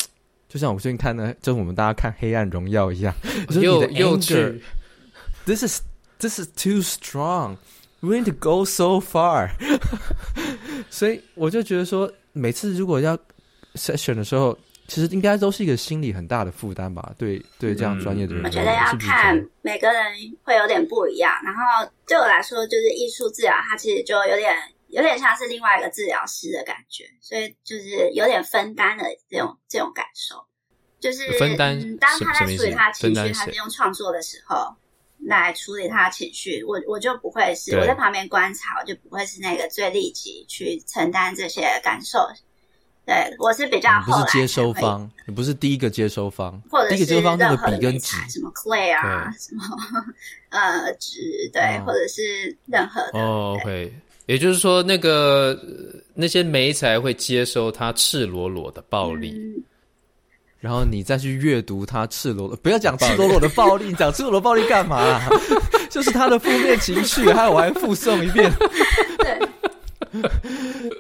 [0.52, 3.16] 就像我最近看的，就是我们大家看《黑暗荣耀》一样，
[3.62, 4.62] 又又去
[5.46, 5.82] ，This is
[6.20, 7.56] this is too strong.
[8.02, 9.52] We need to go so far.
[10.92, 13.18] 所以我就觉得说，每次如果要
[13.76, 14.58] session 的时候，
[14.90, 17.14] 其实应该都是一个心理很大的负担吧？
[17.18, 20.04] 对对，这样专业的人，我觉得要看每个人
[20.44, 21.32] 会有点不一样。
[21.46, 24.54] 然后对我来说，就是艺术治疗，它其实就有点
[24.92, 30.46] 有点像是另外一个治疗师的感觉，所以就是有点分担的这种这种感受。
[31.00, 34.76] 就是分担、嗯，当他在处理他情绪，他是用创作的时候
[35.26, 42.20] 来处理他的情绪，我我就不会是我在旁边观察，我就不会是那个最立即去承担这些感受。
[43.04, 49.64] 对，我是比较后来，不是接收方，你不是第一个接收方，或者是第一个接收方那个笔跟纸，什么 clay 啊，什么
[50.50, 53.20] 呃纸，对，或者是任何的。
[53.20, 53.92] 哦，OK，
[54.26, 55.60] 也就是说，那个
[56.14, 59.64] 那些媒才会接收他赤裸裸的暴力，嗯、
[60.60, 65.30] 然后你再去阅读他赤裸裸，不要讲赤裸裸的暴力， 讲赤裸裸暴力干嘛、啊？
[65.90, 68.52] 就是他的负面情绪，还有我还附送一遍。
[69.18, 69.50] 对。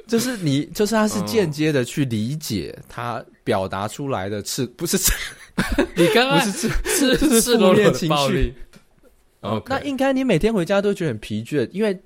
[0.07, 5.11] 就是你，就是他是间接的去理解他表达出来的赤，不是赤，
[5.95, 8.53] 你刚刚不是赤，是是负面情绪。
[9.41, 11.97] 哦，那应该你每天回家都觉得很疲倦，因为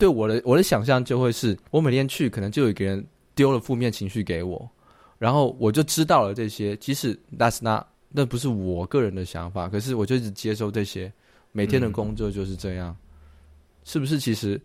[0.00, 4.68] 对我的我的想象就会是，我每天去可能就有一个人丢了负面情绪给我，
[5.18, 6.74] 然后我就知道了这些。
[6.78, 11.12] 即使 that's not，那不是我个人的想法，可是我就一直接受这些，
[11.52, 12.96] 每天的工作就是这样，嗯、
[13.84, 14.18] 是不是？
[14.18, 14.60] 其实。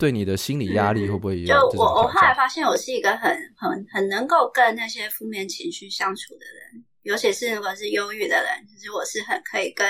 [0.00, 1.46] 对你的心理压力会不会有？
[1.46, 9.86] 就我我后来发现，我是一个很很很能够跟那些负面情绪相处的人，尤其是如果是忧郁的人，其实我是很可以跟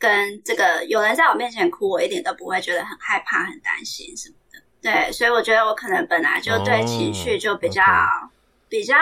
[0.00, 4.60] 跟这个有人在我面前哭，我一点都不会觉得很害怕、很担心什么的。
[4.82, 8.30] 对，所以我觉得我可能本来就对情绪就比较、oh.
[8.68, 8.96] 比较。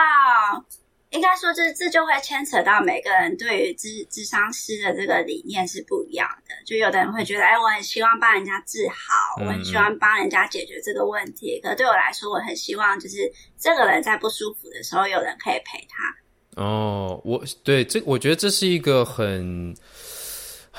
[1.11, 6.53] 应该说，这这就会牵扯到每个人对于智智商师的这个理念是不一样的。
[6.63, 11.59] 就有的人会觉得，哎，我很希望帮人家治好，我很希望帮人家解决这个问题。
[11.63, 13.17] 可对我来说，我很希望就是
[13.57, 16.61] 这个人在不舒服的时候，有人可以陪他。
[16.61, 19.75] 哦，我对这，我觉得这是一个很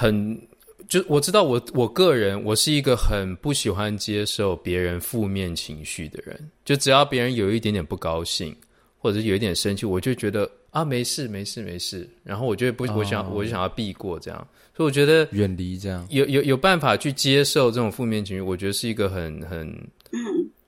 [0.00, 0.40] 很，
[0.88, 6.50] 就我知道我我个人，我是一个很不喜欢接受别人负面情绪的人。
[6.64, 8.56] 就只要别人有一点点不高兴。
[9.02, 13.38] 或者是有一点生气，我就觉得啊，没事没事没事，然后我就不，我想、oh.
[13.38, 14.46] 我就想要避过这样，
[14.76, 19.66] 所以我觉得远离这样，有有有办法去接受这种负面情绪，我觉得是一个很很
[20.12, 20.20] 嗯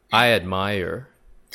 [0.09, 1.03] ，I admire。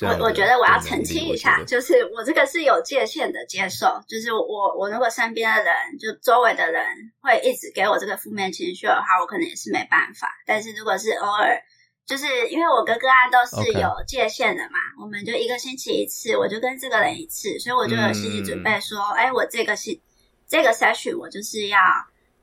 [0.02, 6.86] 我我觉得我要澄清一下，就是我这个是有界限的接受，就是我我如果身边的人就周围的人
[7.22, 11.62] 会一直给我这个负面情绪的话，我可能也是没办法，但是如果是偶尔。
[12.08, 20.00] 就是因为我跟个案都是有界限的嘛.我们就一个星期一次，我就跟这个人一次，所以我就有心理准备说，哎、嗯欸，我这个是
[20.48, 21.78] 这个 session，我就是要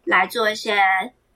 [0.04, 0.76] 来做一些，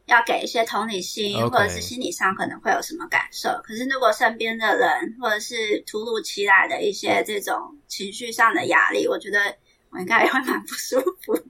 [0.09, 1.50] 要给一些同理心，Okay.
[1.50, 3.48] 或者是心理上可能会有什么感受。
[3.62, 4.88] 可是如果身边的人
[5.20, 7.56] 或者是突如其来的一些这种
[7.86, 9.38] 情绪上的压力，我觉得
[9.90, 11.42] 我应该也会蛮不舒服的。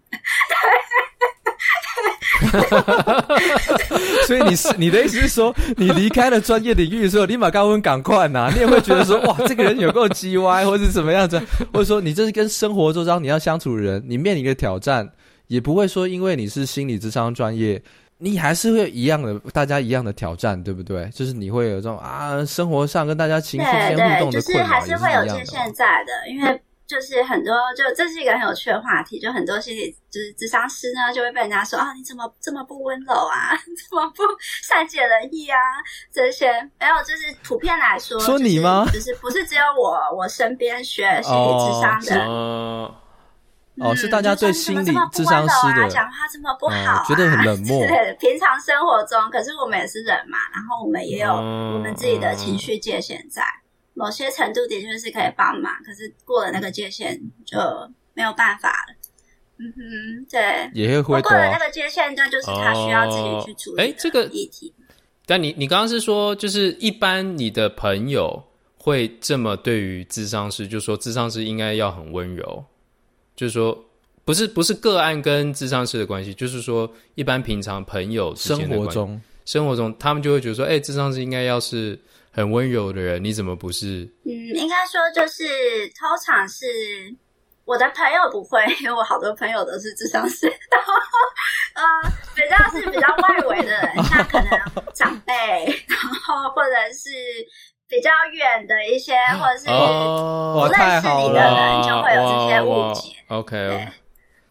[4.26, 11.40] 所以你是你的意思是说，你离开了专业领域的时候，立马高温赶快呐，你也会觉得说，哇，这个人有够叽歪，或者是怎么样子，
[11.72, 15.10] 或者说你这是跟生活周遭你要相处的人，你面临一个挑战，
[15.48, 17.82] 也不会说因为你是心理智商专业，
[18.18, 21.08] 你还是会一样的大家一样的挑战，对不对？
[21.14, 26.62] 就是你会有这种啊，生活上跟大家情绪之间互动的困扰，就是还是会有界限在的，因为。
[26.88, 29.20] 就是很多，就这是一个很有趣的话题。
[29.20, 33.52] 就很多心理就是智商师呢，就会被人家说啊，你怎么这么不温柔啊？
[33.76, 34.22] 怎么不
[34.66, 35.58] 善解人意啊？
[36.10, 36.50] 这些
[36.80, 38.86] 没有，就是普遍来说，说你吗？
[38.86, 42.94] 就是、就是不是只有我，我身边学心理智商的哦，哦，
[43.94, 47.86] 是大家对心理智商师的讲话这么不好、觉得很冷 漠。
[47.86, 53.42] 对，平常生活中，可是我们也是人嘛，然后我们也有我们自己的情绪界限在。
[53.94, 57.58] 某些程度的确是可以帮忙，可是过了那个界限就
[58.14, 58.94] 没有办法了。
[59.58, 63.82] 嗯哼，对，也会过了那个界限，那就是他需要自己去处理。
[63.82, 64.72] 哎，这个议题。
[65.26, 68.44] 但你你刚刚是说，就是一般你的朋友
[68.76, 72.64] 会这么对于智商师，就说智商师应该要很温柔，
[73.38, 73.78] 就是说
[74.24, 81.96] 不是不是个案跟智商师的关系，就是说一般平常朋友生活中生活中，他们就会觉得说，哎，智商师应该要是。
[82.30, 84.04] 很温柔的人，你怎么不是？
[84.24, 85.42] 嗯，应该说就是
[85.98, 86.66] 通常是
[87.64, 90.92] 我的朋友不会，因为我好多朋友都是智商师，然后
[91.74, 91.82] 呃，
[92.36, 94.50] 比较是比较外围的人，像可能
[94.94, 95.34] 长辈，
[95.88, 97.10] 然后或者是
[97.88, 103.16] 比较远的一些，或者是不认识你的人，就会有这些误解。
[103.28, 103.88] OK，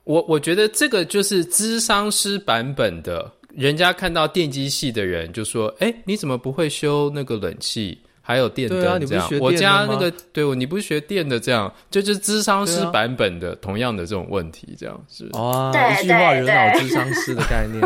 [0.04, 3.32] 我我觉得这个就是智商师版本的。
[3.54, 8.00] 人家看到电机系的人就说：“哎，你怎么不会修那个冷气？
[8.22, 9.28] 还有电灯对啊，你不这样。
[9.28, 15.28] 是学我家那个吗对我，你不是学电的这样，就就是智商师版本的、同样的这种问题，这样是。
[15.34, 17.82] 哇，对一句话对惹恼智商师的概念。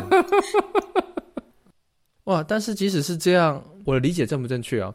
[2.25, 4.93] 哇，但是即使是这样，我的理解正不正确啊？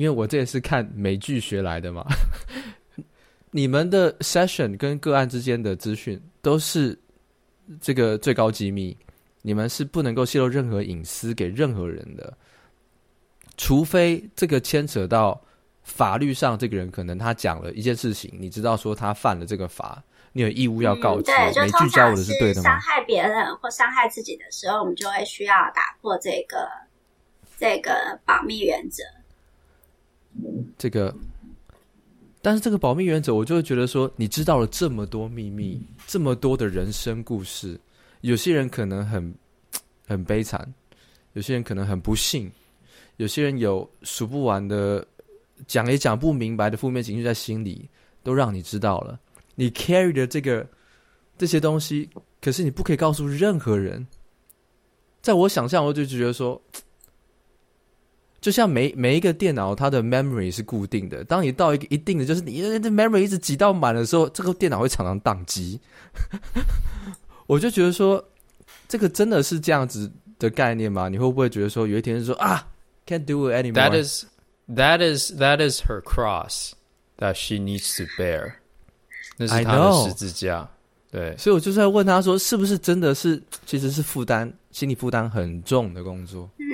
[0.00, 2.06] 因为我这也是看美剧学来的嘛。
[3.50, 6.98] 你们的 session 跟个案之间的资讯都是
[7.82, 8.96] 这个最高机密，
[9.42, 12.32] 你们是不能够泄露任何隐私给任何人的，
[13.58, 15.38] 除非这个牵扯到
[15.82, 21.30] 法律上，这个人可能他讲了一件事情，你知道说他犯了这个法，你有义务要告知。
[21.30, 22.70] 嗯、对，美就通剧教我的常是对的吗？
[22.70, 26.66] 伤害别人或伤害自己的时候，我们就会需要打破这个
[27.58, 29.02] 这个保密原则。
[30.78, 31.14] 这个，
[32.40, 37.78] 但是这个保密原则，我就会觉得说，你知道了这么多秘密，这么多的人生故事，
[38.22, 39.34] 有些人可能很
[40.06, 40.72] 很悲惨，
[41.34, 42.50] 有些人可能很不幸，
[43.16, 45.06] 有些人有数不完的
[45.66, 47.88] 讲也讲不明白的负面情绪在心里，
[48.22, 49.18] 都让你知道了。
[49.54, 50.66] 你 carry 的这个
[51.36, 52.08] 这些东西，
[52.40, 54.06] 可是你不可以告诉任何人。
[55.20, 56.60] 在我想象，我就觉得说。
[58.40, 61.22] 就像每每一个电脑，它的 memory 是固定的。
[61.24, 65.78] 当你到一个一定的，就是你这 memory 一直挤到满的时候，这个电脑会常常宕机。
[67.46, 68.24] 我就觉得说，
[68.88, 71.08] 这个真的是这样子的概念吗？
[71.08, 72.66] 你会不会觉得说，有一天说啊
[73.06, 73.74] ，can't do it anymore。
[73.74, 74.24] That is
[74.68, 76.72] that is that is her cross
[77.18, 78.54] that she needs to bear。
[79.36, 80.66] 那是她的十字架。
[81.10, 86.48] 对，所以我就是在问他说，是不是真的是其实是负担，心理负担很重的工作？
[86.58, 86.64] 嗯。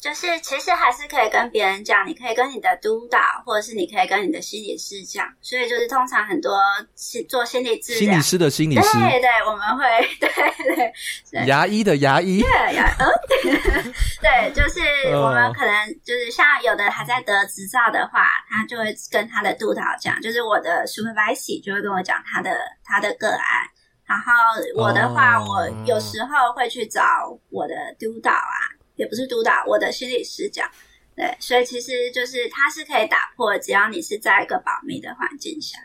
[0.00, 5.26] 就是其实还是可以跟别人讲，你可以跟你的督导，或者是你可以跟你的心理师讲。
[5.42, 6.56] 所以就是通常很多
[6.94, 9.84] 心做心理治疗，心理师的心理师，对对，我们会
[10.20, 10.28] 对
[10.76, 10.92] 对，
[11.32, 13.06] 对牙医的牙医，对牙嗯，
[14.22, 14.80] 对，就是
[15.16, 23.66] 我们可能就是像有的还在得执照的话，他就会跟他的督导讲，就是我的 supervisor 就会跟我讲他的他的个案，
[24.06, 24.32] 然后
[24.76, 27.02] 我的话，我有时候会去找
[27.50, 28.77] 我的督导啊。
[28.98, 30.68] 也不是督导，我的心理师讲，
[31.16, 35.78] 对，所以其实就是它是可以打破，只要你是在一个保密的环境下，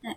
[0.00, 0.16] 对，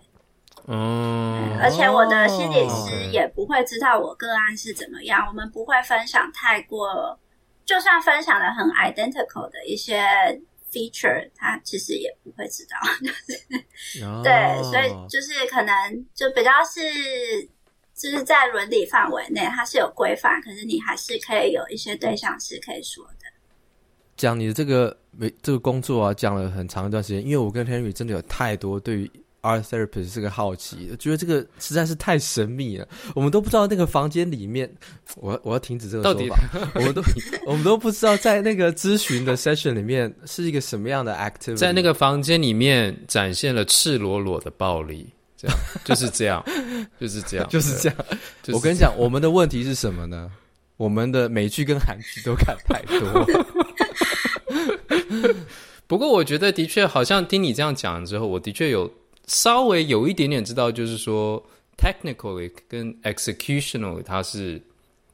[0.68, 7.18] 嗯，而且我的心理师也不会知道我个案是怎么样，我们不会分享太过，
[7.66, 10.00] 就算分享的很 identical 的一些
[10.72, 12.78] feature，他其实也不会知道，
[14.22, 17.50] 对，所以就是可能就比较是。
[18.00, 23.26] 就是在伦理范围内，它是有规范，可是你还是可以有一些对象是可以说的。
[24.16, 29.10] 讲你的这个没这个工作啊，讲了很长一段时间，因为我跟 Henry 真的有太多对于
[29.42, 34.70] art therapist 这个好奇，我觉得这个实在是太神秘了，我们都不知道那个房间里面，
[35.16, 36.38] 我我要停止这个说法，
[36.74, 37.02] 我们都
[37.46, 45.12] 我们都不知道在那个咨询的 session 里面是一个什么样的 activity，在那个房间里面展现了赤裸裸的暴力。
[45.40, 46.44] 这样就是这样，
[47.00, 47.98] 就是这样，就是这样。
[48.52, 50.30] 我跟你讲，我们的问题是什么呢？
[50.76, 53.26] 我们的美剧跟韩剧都看太多。
[55.86, 58.92] 不过，我觉得的确，好像听你这样讲之后，我的确有
[59.26, 61.42] 稍微有一点点知道，就是说
[61.78, 64.60] ，technically 跟 executionally 它是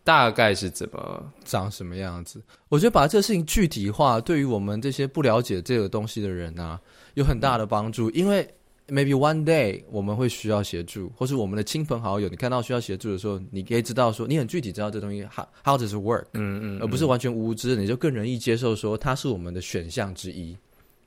[0.03, 2.43] 大概是怎么长什么样子。
[2.69, 6.81] 我觉得把这个事情具体化，对于我们这些不了解这个东西的人啊，
[7.15, 8.45] 有很大的帮助，因为。
[8.89, 20.57] Maybe one day 我们会需要协助，或是我们的亲朋好友，你看到需要协助的时候，你可以知道说，你很具体知道这东西 how how does it work，嗯嗯，嗯，而不是完全无知，你就更容易接受说它是我们的选项之一，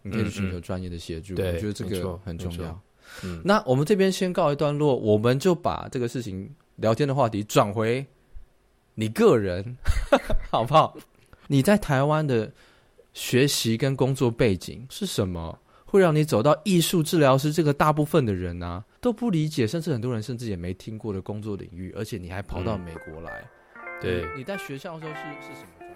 [0.02, 1.34] 你可以去寻求专业的协助。
[1.36, 2.82] 我觉得这个很重要。
[3.24, 8.06] 嗯，那我们这边先告一段落，我们就把这个事情聊天的话题转回
[8.94, 9.78] 你个人，
[10.52, 10.98] 好不好？
[11.48, 12.52] 你在台湾的
[13.14, 15.58] 学习跟工作背景是什么？
[15.90, 23.44] 会让你走到艺术治疗师这个大部分的人啊都不理解，甚至很多人甚至也没听过的工作领域，而且你还跑到美国来。
[23.74, 25.96] 嗯、对，你在学校的时候是是什么专业？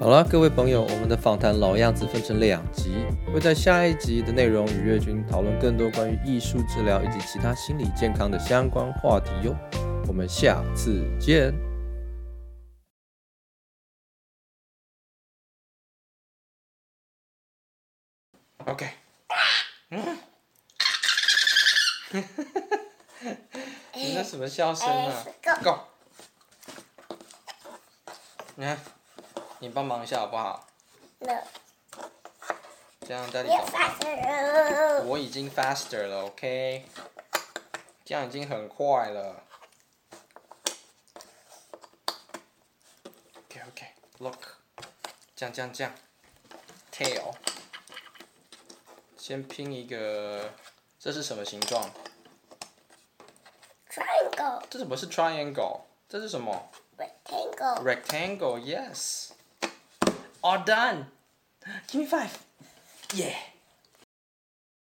[0.00, 2.92] 好了，各位朋友，我们的访谈老样子分成两集，
[3.32, 9.56] 会在下一集的内容与月君讨论更多关于艺术治疗以及其他心理健康的相关话题哟。
[10.06, 11.71] 我们下次见。
[18.64, 18.88] OK，
[19.90, 20.18] 嗯，
[23.94, 25.24] 你那什么笑声啊
[25.62, 25.78] ？Go，
[28.54, 28.78] 你看，
[29.58, 30.68] 你帮忙一下好不好？
[33.06, 33.56] 这样带你走。
[35.06, 36.86] 我已经 faster 了，OK，
[38.04, 39.42] 这样已经很快了。
[43.68, 44.38] OK，Look，
[45.34, 45.92] 这样这样这样。
[46.92, 47.34] tail。
[49.22, 50.50] 先拼一个，
[50.98, 51.88] 这是什么形状
[53.88, 54.60] ？Triangle。
[54.68, 55.82] 这怎么是 triangle？
[56.08, 56.68] 这是什么
[56.98, 57.84] ？Rectangle。
[57.84, 59.30] Rectangle，yes。
[60.40, 61.04] All done.
[61.86, 62.30] Give me five.
[63.10, 63.36] Yeah.